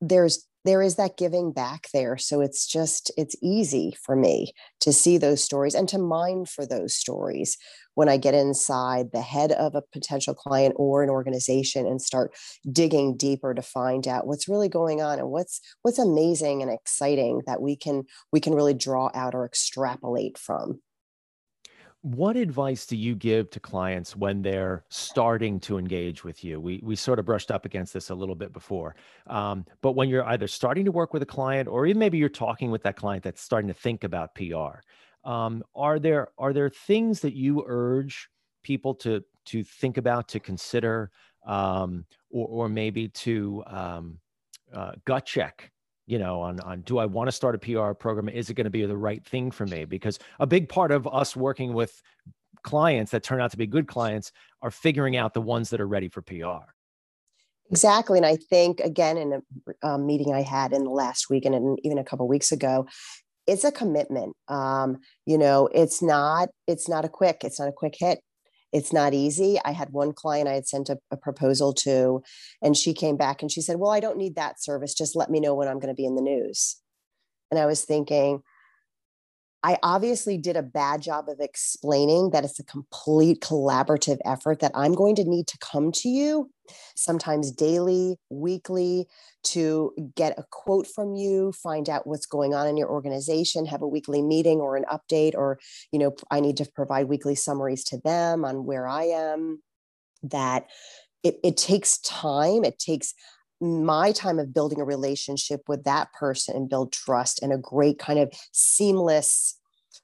there's 0.00 0.46
there 0.64 0.82
is 0.82 0.96
that 0.96 1.16
giving 1.16 1.52
back 1.52 1.88
there 1.92 2.16
so 2.16 2.40
it's 2.40 2.66
just 2.66 3.10
it's 3.16 3.36
easy 3.42 3.96
for 4.04 4.14
me 4.14 4.52
to 4.80 4.92
see 4.92 5.18
those 5.18 5.42
stories 5.42 5.74
and 5.74 5.88
to 5.88 5.98
mine 5.98 6.44
for 6.44 6.66
those 6.66 6.94
stories 6.94 7.56
when 7.94 8.08
i 8.08 8.16
get 8.16 8.34
inside 8.34 9.10
the 9.12 9.20
head 9.20 9.52
of 9.52 9.74
a 9.74 9.82
potential 9.92 10.34
client 10.34 10.74
or 10.76 11.02
an 11.02 11.10
organization 11.10 11.86
and 11.86 12.00
start 12.00 12.32
digging 12.70 13.16
deeper 13.16 13.54
to 13.54 13.62
find 13.62 14.06
out 14.06 14.26
what's 14.26 14.48
really 14.48 14.68
going 14.68 15.02
on 15.02 15.18
and 15.18 15.30
what's 15.30 15.60
what's 15.82 15.98
amazing 15.98 16.62
and 16.62 16.70
exciting 16.70 17.42
that 17.46 17.60
we 17.60 17.76
can 17.76 18.04
we 18.32 18.40
can 18.40 18.54
really 18.54 18.74
draw 18.74 19.10
out 19.14 19.34
or 19.34 19.44
extrapolate 19.44 20.38
from 20.38 20.80
what 22.02 22.36
advice 22.36 22.84
do 22.84 22.96
you 22.96 23.14
give 23.14 23.48
to 23.50 23.60
clients 23.60 24.16
when 24.16 24.42
they're 24.42 24.84
starting 24.88 25.60
to 25.60 25.78
engage 25.78 26.24
with 26.24 26.42
you? 26.42 26.60
We 26.60 26.80
we 26.82 26.96
sort 26.96 27.20
of 27.20 27.24
brushed 27.24 27.52
up 27.52 27.64
against 27.64 27.94
this 27.94 28.10
a 28.10 28.14
little 28.14 28.34
bit 28.34 28.52
before, 28.52 28.96
um, 29.28 29.64
but 29.82 29.92
when 29.92 30.08
you're 30.08 30.26
either 30.26 30.48
starting 30.48 30.84
to 30.84 30.92
work 30.92 31.12
with 31.12 31.22
a 31.22 31.26
client 31.26 31.68
or 31.68 31.86
even 31.86 32.00
maybe 32.00 32.18
you're 32.18 32.28
talking 32.28 32.70
with 32.72 32.82
that 32.82 32.96
client 32.96 33.22
that's 33.22 33.40
starting 33.40 33.68
to 33.68 33.74
think 33.74 34.02
about 34.02 34.34
PR, 34.34 34.80
um, 35.24 35.62
are 35.76 36.00
there 36.00 36.28
are 36.38 36.52
there 36.52 36.68
things 36.68 37.20
that 37.20 37.34
you 37.34 37.64
urge 37.66 38.28
people 38.64 38.94
to 38.96 39.24
to 39.46 39.62
think 39.62 39.96
about, 39.96 40.28
to 40.28 40.40
consider, 40.40 41.10
um, 41.46 42.04
or 42.30 42.64
or 42.64 42.68
maybe 42.68 43.08
to 43.08 43.62
um, 43.68 44.18
uh, 44.74 44.92
gut 45.04 45.24
check 45.24 45.71
you 46.06 46.18
know 46.18 46.40
on 46.40 46.60
on 46.60 46.80
do 46.82 46.98
i 46.98 47.06
want 47.06 47.28
to 47.28 47.32
start 47.32 47.54
a 47.54 47.58
pr 47.58 47.92
program? 47.92 48.28
Is 48.28 48.50
it 48.50 48.54
going 48.54 48.64
to 48.64 48.70
be 48.70 48.84
the 48.86 48.96
right 48.96 49.24
thing 49.24 49.50
for 49.50 49.66
me? 49.66 49.84
Because 49.84 50.18
a 50.40 50.46
big 50.46 50.68
part 50.68 50.90
of 50.90 51.06
us 51.06 51.36
working 51.36 51.72
with 51.72 52.02
clients 52.62 53.10
that 53.10 53.22
turn 53.22 53.40
out 53.40 53.50
to 53.50 53.56
be 53.56 53.66
good 53.66 53.86
clients 53.86 54.32
are 54.62 54.70
figuring 54.70 55.16
out 55.16 55.34
the 55.34 55.40
ones 55.40 55.70
that 55.70 55.80
are 55.80 55.86
ready 55.86 56.08
for 56.08 56.22
pr 56.22 56.44
exactly 57.70 58.18
and 58.18 58.26
i 58.26 58.36
think 58.36 58.80
again 58.80 59.16
in 59.16 59.32
a 59.32 59.86
um, 59.86 60.06
meeting 60.06 60.32
i 60.32 60.42
had 60.42 60.72
in 60.72 60.84
the 60.84 60.90
last 60.90 61.28
week 61.28 61.44
and 61.44 61.54
in, 61.54 61.76
even 61.82 61.98
a 61.98 62.04
couple 62.04 62.26
weeks 62.28 62.52
ago 62.52 62.86
it's 63.46 63.64
a 63.64 63.72
commitment 63.72 64.36
um, 64.48 64.98
you 65.26 65.36
know 65.36 65.68
it's 65.74 66.02
not 66.02 66.48
it's 66.66 66.88
not 66.88 67.04
a 67.04 67.08
quick 67.08 67.38
it's 67.42 67.58
not 67.58 67.68
a 67.68 67.72
quick 67.72 67.94
hit 67.98 68.20
it's 68.72 68.92
not 68.92 69.14
easy. 69.14 69.58
I 69.64 69.72
had 69.72 69.90
one 69.90 70.12
client 70.12 70.48
I 70.48 70.54
had 70.54 70.66
sent 70.66 70.88
a, 70.88 70.98
a, 71.10 71.16
proposal 71.16 71.74
to, 71.74 72.22
and 72.62 72.76
she 72.76 72.94
came 72.94 73.16
back 73.16 73.42
and 73.42 73.52
she 73.52 73.60
said, 73.60 73.76
Well, 73.76 73.90
I 73.90 74.00
don't 74.00 74.16
need 74.16 74.34
that 74.36 74.62
service. 74.62 74.94
Just 74.94 75.14
let 75.14 75.30
me 75.30 75.40
know 75.40 75.54
when 75.54 75.68
I'm 75.68 75.78
going 75.78 75.94
to 75.94 76.00
be 76.00 76.06
in 76.06 76.14
the 76.14 76.22
news. 76.22 76.76
And 77.50 77.60
I 77.60 77.66
was 77.66 77.84
thinking, 77.84 78.42
I 79.64 79.78
obviously 79.82 80.38
did 80.38 80.56
a 80.56 80.62
bad 80.62 81.02
job 81.02 81.28
of 81.28 81.38
explaining 81.38 82.30
that 82.30 82.44
it's 82.44 82.58
a 82.58 82.64
complete 82.64 83.40
collaborative 83.40 84.18
effort 84.24 84.60
that 84.60 84.72
I'm 84.74 84.94
going 84.94 85.14
to 85.16 85.24
need 85.24 85.46
to 85.48 85.58
come 85.58 85.92
to 85.92 86.08
you 86.08 86.50
sometimes 86.96 87.50
daily, 87.52 88.16
weekly 88.28 89.06
to 89.44 89.92
get 90.16 90.38
a 90.38 90.44
quote 90.50 90.86
from 90.86 91.14
you, 91.14 91.52
find 91.52 91.88
out 91.88 92.06
what's 92.06 92.26
going 92.26 92.54
on 92.54 92.66
in 92.66 92.76
your 92.76 92.90
organization, 92.90 93.66
have 93.66 93.82
a 93.82 93.88
weekly 93.88 94.22
meeting 94.22 94.58
or 94.60 94.76
an 94.76 94.84
update 94.90 95.34
or 95.34 95.58
you 95.92 95.98
know 95.98 96.14
I 96.30 96.40
need 96.40 96.56
to 96.58 96.66
provide 96.74 97.08
weekly 97.08 97.34
summaries 97.34 97.84
to 97.84 97.98
them 97.98 98.44
on 98.44 98.64
where 98.64 98.88
I 98.88 99.04
am 99.04 99.62
that 100.24 100.66
it, 101.22 101.38
it 101.44 101.56
takes 101.56 101.98
time, 101.98 102.64
it 102.64 102.78
takes 102.78 103.14
my 103.62 104.10
time 104.12 104.38
of 104.38 104.52
building 104.52 104.80
a 104.80 104.84
relationship 104.84 105.62
with 105.68 105.84
that 105.84 106.12
person 106.12 106.56
and 106.56 106.68
build 106.68 106.92
trust 106.92 107.40
and 107.42 107.52
a 107.52 107.58
great 107.58 107.98
kind 107.98 108.18
of 108.18 108.32
seamless 108.50 109.56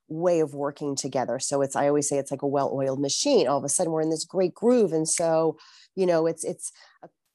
way 0.08 0.40
of 0.40 0.54
working 0.54 0.94
together. 0.94 1.38
So 1.38 1.60
it's 1.60 1.76
I 1.76 1.88
always 1.88 2.08
say 2.08 2.18
it's 2.18 2.30
like 2.30 2.42
a 2.42 2.46
well-oiled 2.46 3.00
machine. 3.00 3.48
All 3.48 3.58
of 3.58 3.64
a 3.64 3.68
sudden 3.68 3.92
we're 3.92 4.00
in 4.00 4.10
this 4.10 4.24
great 4.24 4.54
groove 4.54 4.92
and 4.92 5.08
so, 5.08 5.58
you 5.96 6.06
know, 6.06 6.26
it's 6.26 6.44
it's 6.44 6.72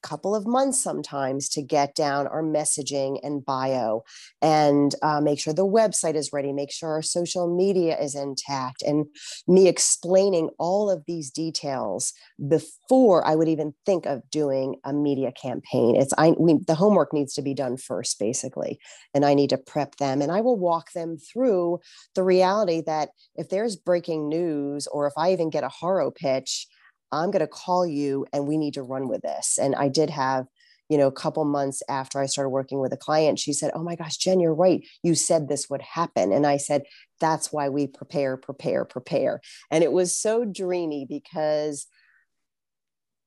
couple 0.03 0.35
of 0.35 0.45
months 0.45 0.83
sometimes 0.83 1.49
to 1.49 1.61
get 1.61 1.95
down 1.95 2.27
our 2.27 2.43
messaging 2.43 3.19
and 3.23 3.43
bio 3.43 4.03
and 4.41 4.93
uh, 5.01 5.21
make 5.21 5.39
sure 5.39 5.53
the 5.53 5.65
website 5.65 6.15
is 6.15 6.31
ready, 6.31 6.51
make 6.51 6.71
sure 6.71 6.89
our 6.89 7.01
social 7.01 7.55
media 7.55 7.97
is 7.99 8.13
intact, 8.13 8.83
and 8.83 9.05
me 9.47 9.67
explaining 9.67 10.49
all 10.59 10.91
of 10.91 11.03
these 11.07 11.31
details 11.31 12.13
before 12.47 13.25
I 13.25 13.35
would 13.35 13.47
even 13.47 13.73
think 13.85 14.05
of 14.05 14.29
doing 14.29 14.75
a 14.83 14.93
media 14.93 15.31
campaign. 15.31 15.95
It's 15.95 16.13
I 16.17 16.33
we, 16.37 16.59
the 16.67 16.75
homework 16.75 17.13
needs 17.13 17.33
to 17.35 17.41
be 17.41 17.53
done 17.53 17.77
first, 17.77 18.19
basically, 18.19 18.79
and 19.13 19.25
I 19.25 19.33
need 19.33 19.49
to 19.51 19.57
prep 19.57 19.95
them, 19.95 20.21
and 20.21 20.31
I 20.31 20.41
will 20.41 20.59
walk 20.59 20.91
them 20.91 21.17
through 21.17 21.79
the 22.13 22.23
reality 22.23 22.81
that 22.85 23.09
if 23.35 23.49
there's 23.49 23.75
breaking 23.75 24.29
news 24.29 24.87
or 24.87 25.07
if 25.07 25.13
I 25.17 25.31
even 25.31 25.49
get 25.49 25.63
a 25.63 25.69
HARO 25.69 26.11
pitch 26.11 26.67
I'm 27.13 27.31
going 27.31 27.41
to 27.41 27.47
call 27.47 27.85
you 27.85 28.25
and 28.33 28.47
we 28.47 28.57
need 28.57 28.73
to 28.75 28.83
run 28.83 29.07
with 29.07 29.21
this. 29.21 29.57
And 29.61 29.75
I 29.75 29.87
did 29.87 30.09
have, 30.09 30.47
you 30.89 30.97
know, 30.97 31.07
a 31.07 31.11
couple 31.11 31.45
months 31.45 31.81
after 31.89 32.19
I 32.19 32.25
started 32.25 32.49
working 32.49 32.79
with 32.79 32.93
a 32.93 32.97
client, 32.97 33.39
she 33.39 33.53
said, 33.53 33.71
Oh 33.73 33.83
my 33.83 33.95
gosh, 33.95 34.17
Jen, 34.17 34.39
you're 34.39 34.53
right. 34.53 34.85
You 35.03 35.15
said 35.15 35.47
this 35.47 35.69
would 35.69 35.81
happen. 35.81 36.31
And 36.31 36.45
I 36.45 36.57
said, 36.57 36.83
That's 37.19 37.53
why 37.53 37.69
we 37.69 37.87
prepare, 37.87 38.37
prepare, 38.37 38.85
prepare. 38.85 39.41
And 39.71 39.83
it 39.83 39.91
was 39.91 40.17
so 40.17 40.43
dreamy 40.45 41.05
because 41.07 41.87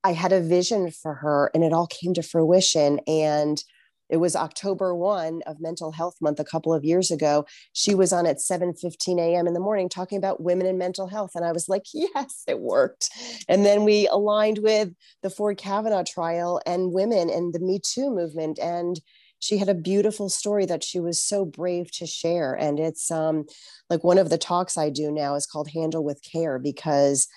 I 0.04 0.12
had 0.12 0.32
a 0.32 0.40
vision 0.40 0.90
for 0.90 1.14
her 1.14 1.50
and 1.54 1.64
it 1.64 1.72
all 1.72 1.86
came 1.86 2.14
to 2.14 2.22
fruition. 2.22 3.00
And 3.06 3.62
it 4.08 4.18
was 4.18 4.36
October 4.36 4.94
1 4.94 5.42
of 5.46 5.60
mental 5.60 5.92
health 5.92 6.16
month 6.20 6.38
a 6.40 6.44
couple 6.44 6.72
of 6.72 6.84
years 6.84 7.10
ago. 7.10 7.46
She 7.72 7.94
was 7.94 8.12
on 8.12 8.26
at 8.26 8.40
7 8.40 8.74
15 8.74 9.18
a.m. 9.18 9.46
in 9.46 9.54
the 9.54 9.60
morning 9.60 9.88
talking 9.88 10.18
about 10.18 10.42
women 10.42 10.66
and 10.66 10.78
mental 10.78 11.08
health. 11.08 11.32
And 11.34 11.44
I 11.44 11.52
was 11.52 11.68
like, 11.68 11.84
yes, 11.94 12.42
it 12.46 12.60
worked. 12.60 13.10
And 13.48 13.64
then 13.64 13.84
we 13.84 14.06
aligned 14.08 14.58
with 14.58 14.90
the 15.22 15.30
Ford 15.30 15.58
Kavanaugh 15.58 16.04
trial 16.04 16.60
and 16.66 16.92
women 16.92 17.30
and 17.30 17.52
the 17.52 17.60
Me 17.60 17.80
Too 17.82 18.10
movement. 18.10 18.58
And 18.58 19.00
she 19.38 19.58
had 19.58 19.68
a 19.68 19.74
beautiful 19.74 20.28
story 20.28 20.66
that 20.66 20.82
she 20.82 20.98
was 20.98 21.22
so 21.22 21.44
brave 21.44 21.90
to 21.92 22.06
share. 22.06 22.54
And 22.54 22.80
it's 22.80 23.10
um, 23.10 23.44
like 23.90 24.02
one 24.02 24.18
of 24.18 24.30
the 24.30 24.38
talks 24.38 24.78
I 24.78 24.90
do 24.90 25.10
now 25.10 25.34
is 25.34 25.46
called 25.46 25.68
Handle 25.74 26.04
with 26.04 26.22
Care 26.22 26.58
because 26.58 27.28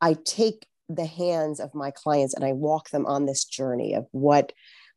I 0.00 0.16
take 0.24 0.66
the 0.88 1.06
hands 1.06 1.60
of 1.60 1.74
my 1.74 1.90
clients 1.90 2.34
and 2.34 2.44
I 2.44 2.52
walk 2.52 2.90
them 2.90 3.06
on 3.06 3.26
this 3.26 3.44
journey 3.44 3.94
of 3.94 4.06
what 4.12 4.52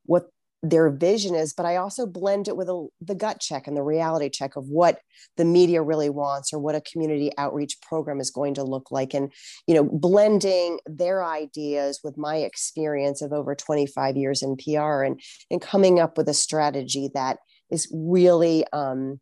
what 0.06 0.30
their 0.64 0.90
vision 0.90 1.34
is 1.34 1.54
but 1.54 1.66
i 1.66 1.76
also 1.76 2.06
blend 2.06 2.48
it 2.48 2.56
with 2.56 2.70
a, 2.70 2.88
the 3.02 3.16
gut 3.16 3.40
check 3.40 3.68
and 3.68 3.76
the 3.76 3.84
reality 3.84 4.30
check 4.30 4.56
of 4.56 4.68
what 4.68 5.00
the 5.38 5.46
media 5.46 5.82
really 5.82 6.10
wants 6.10 6.54
or 6.54 6.60
what 6.60 6.76
a 6.76 6.82
community 6.82 7.32
outreach 7.38 7.78
program 7.82 8.20
is 8.20 8.32
going 8.32 8.54
to 8.56 8.64
look 8.64 8.92
like. 8.92 9.14
And 9.14 9.32
you 9.68 9.76
know 9.76 9.84
blending 9.84 10.80
their 10.86 11.24
ideas 11.24 12.00
with 12.04 12.18
my 12.18 12.38
experience 12.38 13.22
of 13.22 13.34
over 13.34 13.56
25 13.56 14.18
years 14.18 14.42
in 14.42 14.56
pr 14.58 15.04
and 15.04 15.20
and 15.50 15.62
coming 15.62 16.00
up 16.00 16.18
with 16.18 16.28
a 16.30 16.34
strategy 16.34 17.10
that 17.14 17.38
is 17.72 17.90
really 17.94 18.66
um, 18.74 19.20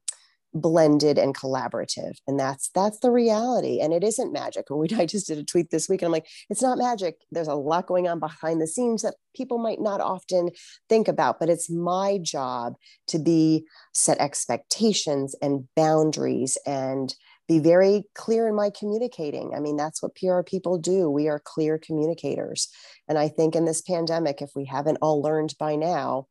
blended 0.54 1.18
and 1.18 1.36
collaborative 1.36 2.18
and 2.28 2.40
that's 2.40 2.70
that's 2.74 3.00
the 3.00 3.12
reality 3.12 3.80
and 3.80 3.94
it 3.94 4.04
isn't 4.04 4.34
magic. 4.34 4.66
And 4.70 4.80
we 4.80 4.88
i 4.98 5.06
just 5.06 5.28
did 5.28 5.38
a 5.38 5.44
tweet 5.44 5.70
this 5.70 5.88
week 5.88 6.02
and 6.02 6.08
i'm 6.08 6.12
like 6.12 6.28
it's 6.50 6.62
not 6.62 6.78
magic. 6.78 7.18
There's 7.32 7.48
a 7.48 7.56
lot 7.56 7.88
going 7.88 8.08
on 8.08 8.20
behind 8.20 8.62
the 8.62 8.68
scenes 8.68 9.04
that 9.04 9.16
people 9.36 9.60
might 9.60 9.82
not 9.82 10.02
often 10.02 10.50
think 10.88 11.08
about 11.08 11.40
but 11.40 11.50
it's 11.50 11.70
my 11.70 12.20
job 12.22 12.74
to 13.08 13.20
be 13.20 13.66
set 13.94 14.20
expectations 14.20 15.36
and 15.42 15.68
boundaries 15.76 16.58
and 16.66 17.14
be 17.48 17.60
very 17.60 18.04
clear 18.14 18.48
in 18.48 18.56
my 18.56 18.70
communicating. 18.78 19.54
I 19.56 19.60
mean 19.60 19.78
that's 19.78 20.02
what 20.02 20.16
pr 20.16 20.42
people 20.42 20.78
do. 20.78 21.10
We 21.10 21.28
are 21.28 21.42
clear 21.44 21.78
communicators 21.78 22.70
and 23.08 23.18
i 23.18 23.28
think 23.28 23.56
in 23.56 23.66
this 23.66 23.82
pandemic 23.82 24.42
if 24.42 24.52
we 24.56 24.66
haven't 24.66 24.98
all 25.02 25.22
learned 25.22 25.54
by 25.60 25.76
now 25.76 26.28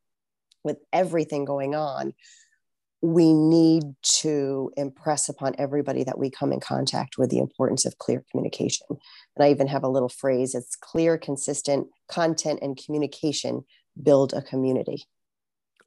with 0.65 0.79
everything 0.93 1.45
going 1.45 1.75
on, 1.75 2.13
we 3.01 3.33
need 3.33 3.85
to 4.03 4.73
impress 4.77 5.29
upon 5.29 5.55
everybody 5.59 6.03
that 6.05 6.19
we 6.19 6.31
come 6.31 6.53
in 6.53 6.61
contact 6.61 7.17
with 7.17 7.31
the 7.31 7.39
importance 7.39 7.85
of 7.85 7.99
clear 7.99 8.25
communication. 8.31 8.87
And 8.91 9.45
I 9.45 9.51
even 9.51 9.69
have 9.69 9.85
a 9.85 9.89
little 9.89 10.09
phrase 10.09 10.55
it's 10.55 10.75
clear, 10.75 11.17
consistent 11.17 11.89
content 12.09 12.59
and 12.61 12.77
communication 12.77 13.65
build 14.03 14.33
a 14.33 14.43
community. 14.43 15.05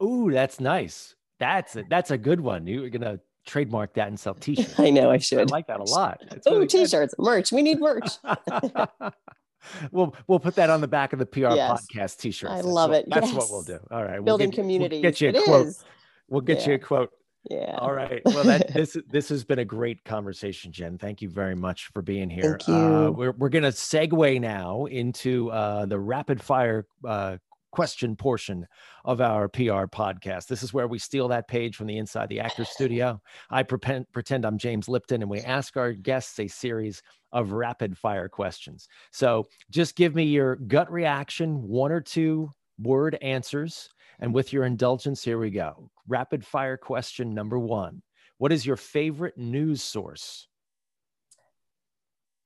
Ooh, 0.02 0.32
that's 0.32 0.60
nice. 0.60 1.16
That's 1.40 1.76
a, 1.76 1.84
that's 1.90 2.12
a 2.12 2.18
good 2.18 2.40
one. 2.40 2.66
You're 2.66 2.90
going 2.90 3.02
to 3.02 3.20
trademark 3.46 3.94
that 3.96 4.08
and 4.08 4.20
sell 4.20 4.34
t-shirts. 4.40 4.80
I 4.80 4.90
know 4.90 5.12
I 5.12 5.18
should. 5.18 5.40
I 5.40 5.44
like 5.44 5.68
that 5.68 5.80
a 5.80 5.84
lot. 5.84 6.22
Oh, 6.46 6.54
really 6.54 6.68
t-shirts, 6.68 7.14
good. 7.16 7.24
merch. 7.24 7.52
We 7.52 7.62
need 7.62 7.80
merch. 7.80 8.10
we'll 9.92 10.16
we'll 10.28 10.40
put 10.40 10.56
that 10.56 10.70
on 10.70 10.82
the 10.82 10.88
back 10.88 11.14
of 11.14 11.20
the 11.20 11.26
PR 11.26 11.56
yes. 11.56 11.86
podcast 11.94 12.18
t-shirts. 12.18 12.54
I 12.54 12.62
love 12.62 12.92
it. 12.94 13.06
That's 13.10 13.28
yes. 13.28 13.36
what 13.36 13.50
we'll 13.50 13.64
do. 13.64 13.80
All 13.92 14.04
right. 14.04 14.24
Building 14.24 14.50
we'll 14.50 14.56
community. 14.56 14.98
We'll 14.98 15.04
get 15.04 15.22
you 15.22 15.30
a 15.30 15.34
it 15.34 15.44
quote. 15.44 15.68
Is. 15.68 15.84
We'll 16.32 16.42
get 16.42 16.62
yeah. 16.62 16.70
you 16.70 16.74
a 16.76 16.80
quote. 16.80 17.12
Yeah. 17.50 17.76
All 17.78 17.94
right. 17.94 18.22
Well, 18.26 18.44
that 18.46 18.68
this 18.74 18.96
this 19.10 19.30
has 19.30 19.44
been 19.44 19.60
a 19.60 19.66
great 19.66 20.04
conversation, 20.06 20.72
Jen. 20.72 20.98
Thank 20.98 21.22
you 21.22 21.30
very 21.30 21.56
much 21.56 21.90
for 21.94 22.02
being 22.02 22.30
here. 22.30 22.58
Thank 22.58 22.68
you. 22.68 22.74
Uh, 22.74 23.12
we're 23.12 23.34
we're 23.34 23.50
gonna 23.50 23.68
segue 23.68 24.40
now 24.40 24.86
into 24.86 25.52
uh, 25.52 25.86
the 25.86 26.00
rapid 26.00 26.42
fire 26.42 26.88
uh, 27.06 27.38
question 27.72 28.16
portion 28.16 28.68
of 29.06 29.22
our 29.22 29.48
PR 29.48 29.86
podcast. 29.88 30.48
This 30.48 30.62
is 30.64 30.74
where 30.74 30.88
we 30.88 31.00
steal 31.00 31.28
that 31.30 31.48
page 31.48 31.76
from 31.76 31.88
the 31.88 31.98
inside 31.98 32.30
the 32.30 32.40
actor 32.40 32.66
studio. 32.66 33.22
I 33.50 33.64
pretend, 33.64 34.12
pretend 34.12 34.46
I'm 34.46 34.58
James 34.58 34.88
Lipton 34.88 35.22
and 35.22 35.32
we 35.32 35.40
ask 35.40 35.78
our 35.78 35.94
guests 35.94 36.40
a 36.40 36.48
series 36.48 37.02
of 37.32 37.54
rapid 37.54 37.98
fire 37.98 38.28
questions. 38.28 38.88
So 39.12 39.48
just 39.70 39.96
give 39.96 40.14
me 40.14 40.24
your 40.24 40.58
gut 40.58 40.92
reaction, 40.92 41.68
one 41.68 41.92
or 41.92 42.02
two 42.02 42.52
word 42.78 43.18
answers. 43.22 43.90
And 44.22 44.36
with 44.36 44.54
your 44.54 44.66
indulgence, 44.66 45.24
here 45.24 45.40
we 45.40 45.50
go. 45.50 45.90
Rapid 46.08 46.46
fire 46.46 46.78
question 46.78 47.34
number 47.34 47.58
one 47.58 48.04
What 48.38 48.52
is 48.52 48.66
your 48.66 48.78
favorite 48.78 49.38
news 49.38 49.82
source? 49.82 50.48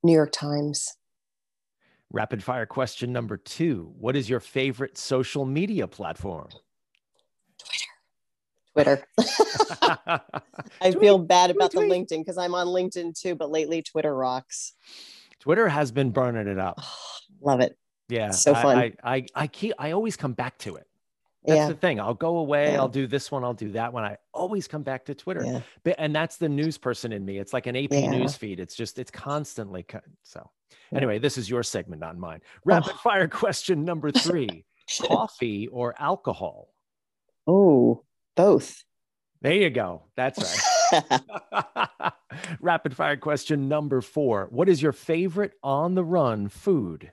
New 0.01 0.13
York 0.13 0.31
Times. 0.31 0.95
Rapid 2.11 2.43
fire 2.43 2.65
question 2.65 3.11
number 3.11 3.35
two 3.35 3.93
What 3.99 4.15
is 4.15 4.29
your 4.29 4.39
favorite 4.39 4.97
social 4.97 5.45
media 5.45 5.85
platform? 5.85 6.47
Twitter. 8.73 9.05
Twitter. 9.17 9.41
I 10.81 10.91
tweet, 10.91 10.99
feel 10.99 11.17
bad 11.17 11.51
about 11.51 11.71
tweet, 11.71 11.89
the 11.89 11.95
LinkedIn 11.95 12.19
because 12.21 12.37
I'm 12.37 12.55
on 12.55 12.67
LinkedIn 12.67 13.19
too, 13.19 13.35
but 13.35 13.51
lately 13.51 13.81
Twitter 13.81 14.15
rocks. 14.15 14.73
Twitter 15.39 15.67
has 15.67 15.91
been 15.91 16.11
burning 16.11 16.47
it 16.47 16.57
up. 16.57 16.79
love 17.41 17.59
it. 17.59 17.77
Yeah. 18.07 18.31
So 18.31 18.53
fun. 18.53 18.77
I, 18.77 18.93
I, 19.03 19.25
I 19.35 19.47
keep, 19.47 19.73
I 19.77 19.91
always 19.91 20.15
come 20.15 20.33
back 20.33 20.57
to 20.59 20.75
it. 20.75 20.87
That's 21.45 21.57
yeah. 21.57 21.67
the 21.67 21.75
thing. 21.75 21.99
I'll 21.99 22.13
go 22.13 22.37
away. 22.37 22.71
Yeah. 22.71 22.79
I'll 22.79 22.87
do 22.87 23.05
this 23.07 23.31
one. 23.31 23.43
I'll 23.43 23.53
do 23.53 23.71
that 23.73 23.93
one. 23.93 24.03
I 24.03 24.17
always 24.33 24.67
come 24.67 24.83
back 24.83 25.05
to 25.05 25.15
Twitter. 25.15 25.43
Yeah. 25.45 25.61
But, 25.83 25.95
and 25.99 26.15
that's 26.15 26.37
the 26.37 26.49
news 26.49 26.77
person 26.77 27.11
in 27.11 27.23
me. 27.23 27.37
It's 27.37 27.53
like 27.53 27.67
an 27.67 27.75
AP 27.75 27.91
news 27.91 28.35
feed. 28.35 28.59
It's 28.59 28.75
just, 28.75 28.97
it's 28.97 29.11
constantly. 29.11 29.85
So 30.23 30.49
anyway, 30.93 31.19
this 31.19 31.37
is 31.37 31.49
your 31.49 31.61
segment, 31.61 32.01
not 32.01 32.17
mine. 32.17 32.41
Rapid 32.63 32.93
oh. 32.95 32.99
fire 33.03 33.27
question 33.27 33.85
number 33.85 34.11
three 34.11 34.65
coffee 35.01 35.67
or 35.67 35.93
alcohol? 35.99 36.69
Oh, 37.45 38.03
both. 38.35 38.83
There 39.41 39.53
you 39.53 39.69
go. 39.69 40.05
That's 40.15 40.63
right. 40.91 41.21
Rapid 42.59 42.95
fire 42.95 43.17
question 43.17 43.67
number 43.67 44.01
four. 44.01 44.47
What 44.49 44.67
is 44.67 44.81
your 44.81 44.93
favorite 44.93 45.53
on 45.61 45.93
the 45.93 46.03
run 46.03 46.49
food? 46.49 47.11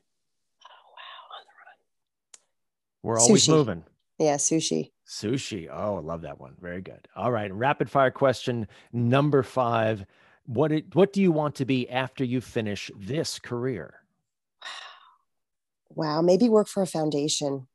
Oh, 0.65 0.89
wow. 0.89 1.37
On 1.37 1.43
the 1.45 1.53
run. 1.59 3.03
We're 3.03 3.21
always 3.21 3.47
Sushi. 3.47 3.51
moving. 3.51 3.85
Yeah, 4.23 4.37
sushi. 4.37 4.93
Sushi. 5.05 5.69
Oh, 5.69 5.97
I 5.97 6.01
love 6.01 6.23
that 6.23 6.39
one. 6.39 6.55
Very 6.61 6.81
good. 6.81 7.09
All 7.17 7.33
right. 7.33 7.53
Rapid 7.53 7.91
fire 7.91 8.13
question 8.13 8.69
number 8.93 9.43
five. 9.43 10.07
What 10.47 10.71
it, 10.71 10.95
what 10.95 11.13
do 11.13 11.21
you 11.21 11.33
want 11.33 11.57
to 11.57 11.65
be 11.65 11.91
after 11.91 12.23
you 12.23 12.41
finish 12.41 12.91
this 12.97 13.39
career? 13.39 13.95
Wow, 15.95 16.23
maybe 16.23 16.49
work 16.49 16.69
for 16.69 16.83
a 16.83 16.87
foundation. 16.87 17.69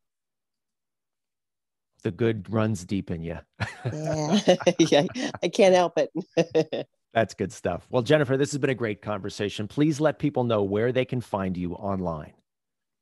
The 2.02 2.10
good 2.10 2.52
runs 2.52 2.84
deep 2.84 3.12
in 3.12 3.22
you. 3.22 3.38
yeah. 3.94 4.40
yeah, 4.80 5.06
I 5.44 5.50
can't 5.50 5.76
help 5.76 6.00
it. 6.00 6.88
That's 7.14 7.36
good 7.36 7.54
stuff. 7.54 7.86
Well, 7.92 8.02
Jennifer, 8.02 8.36
this 8.36 8.52
has 8.54 8.58
been 8.58 8.72
a 8.72 8.76
great 8.76 9.04
conversation. 9.04 9.68
Please 9.68 10.00
let 10.00 10.18
people 10.18 10.46
know 10.46 10.64
where 10.64 10.92
they 10.92 11.06
can 11.06 11.22
find 11.22 11.56
you 11.56 11.74
online. 11.74 12.34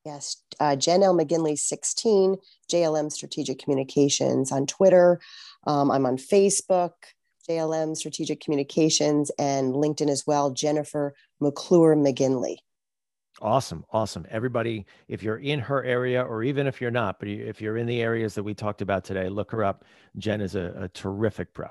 Yes, 0.06 0.38
uh, 0.60 0.76
Jen 0.76 1.02
L. 1.02 1.18
McGinley, 1.18 1.58
16, 1.58 2.36
JLM 2.72 3.12
Strategic 3.12 3.58
Communications 3.58 4.52
on 4.52 4.68
Twitter. 4.68 5.20
Um, 5.66 5.90
I'm 5.90 6.06
on 6.06 6.18
Facebook, 6.18 6.92
JLM 7.50 7.98
Strategic 7.98 8.40
Communications, 8.40 9.32
and 9.40 9.74
LinkedIn 9.74 10.10
as 10.10 10.24
well, 10.28 10.52
Jennifer 10.52 11.16
McClure 11.40 11.96
McGinley. 11.96 12.58
Awesome. 13.42 13.84
Awesome. 13.92 14.26
Everybody, 14.30 14.86
if 15.08 15.22
you're 15.24 15.40
in 15.40 15.60
her 15.60 15.84
area, 15.84 16.22
or 16.22 16.44
even 16.44 16.68
if 16.68 16.80
you're 16.80 16.92
not, 16.92 17.20
but 17.20 17.28
if 17.28 17.60
you're 17.60 17.78
in 17.78 17.88
the 17.88 18.02
areas 18.02 18.36
that 18.36 18.44
we 18.44 18.54
talked 18.54 18.82
about 18.82 19.04
today, 19.04 19.28
look 19.28 19.52
her 19.52 19.64
up. 19.64 19.84
Jen 20.18 20.40
is 20.40 20.56
a, 20.56 20.74
a 20.84 20.88
terrific 20.90 21.54
pro. 21.54 21.68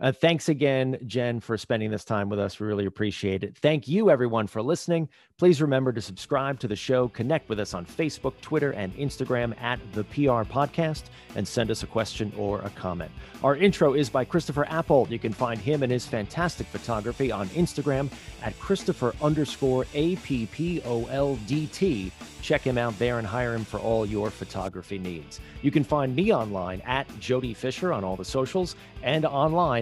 Uh, 0.00 0.12
thanks 0.12 0.48
again, 0.48 0.98
Jen, 1.06 1.40
for 1.40 1.56
spending 1.56 1.90
this 1.90 2.04
time 2.04 2.28
with 2.28 2.38
us. 2.38 2.58
We 2.58 2.66
really 2.66 2.86
appreciate 2.86 3.44
it. 3.44 3.56
Thank 3.56 3.86
you, 3.88 4.10
everyone, 4.10 4.46
for 4.46 4.62
listening. 4.62 5.08
Please 5.36 5.60
remember 5.60 5.92
to 5.92 6.00
subscribe 6.00 6.60
to 6.60 6.68
the 6.68 6.76
show, 6.76 7.08
connect 7.08 7.48
with 7.48 7.58
us 7.58 7.74
on 7.74 7.84
Facebook, 7.84 8.34
Twitter, 8.40 8.70
and 8.72 8.94
Instagram 8.96 9.60
at 9.60 9.80
the 9.92 10.04
PR 10.04 10.42
Podcast, 10.42 11.04
and 11.34 11.46
send 11.46 11.70
us 11.70 11.82
a 11.82 11.86
question 11.86 12.32
or 12.36 12.60
a 12.60 12.70
comment. 12.70 13.10
Our 13.42 13.56
intro 13.56 13.94
is 13.94 14.08
by 14.08 14.24
Christopher 14.24 14.64
Appoldt. 14.66 15.10
You 15.10 15.18
can 15.18 15.32
find 15.32 15.60
him 15.60 15.82
and 15.82 15.90
his 15.90 16.06
fantastic 16.06 16.66
photography 16.68 17.32
on 17.32 17.48
Instagram 17.48 18.10
at 18.42 18.58
Christopher 18.60 19.14
underscore 19.20 19.86
A 19.94 20.16
P 20.16 20.46
P 20.46 20.80
O 20.84 21.06
L 21.06 21.36
D 21.46 21.66
T. 21.66 22.12
Check 22.40 22.60
him 22.60 22.78
out 22.78 22.96
there 22.98 23.18
and 23.18 23.26
hire 23.26 23.54
him 23.54 23.64
for 23.64 23.80
all 23.80 24.06
your 24.06 24.30
photography 24.30 24.98
needs. 24.98 25.40
You 25.62 25.70
can 25.70 25.82
find 25.82 26.14
me 26.14 26.32
online 26.32 26.80
at 26.82 27.08
Jody 27.18 27.54
Fisher 27.54 27.92
on 27.92 28.04
all 28.04 28.16
the 28.16 28.24
socials 28.24 28.76
and 29.02 29.24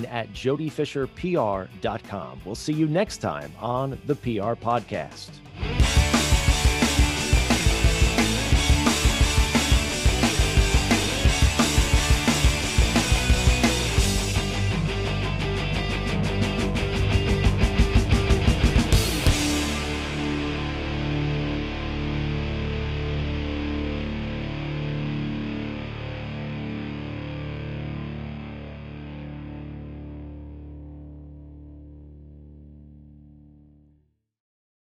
online 0.03 0.13
at 0.13 0.33
jodyfisherpr.com. 0.33 2.41
We'll 2.45 2.55
see 2.55 2.73
you 2.73 2.87
next 2.87 3.19
time 3.19 3.53
on 3.61 3.99
the 4.07 4.15
PR 4.15 4.55
Podcast. 4.55 5.31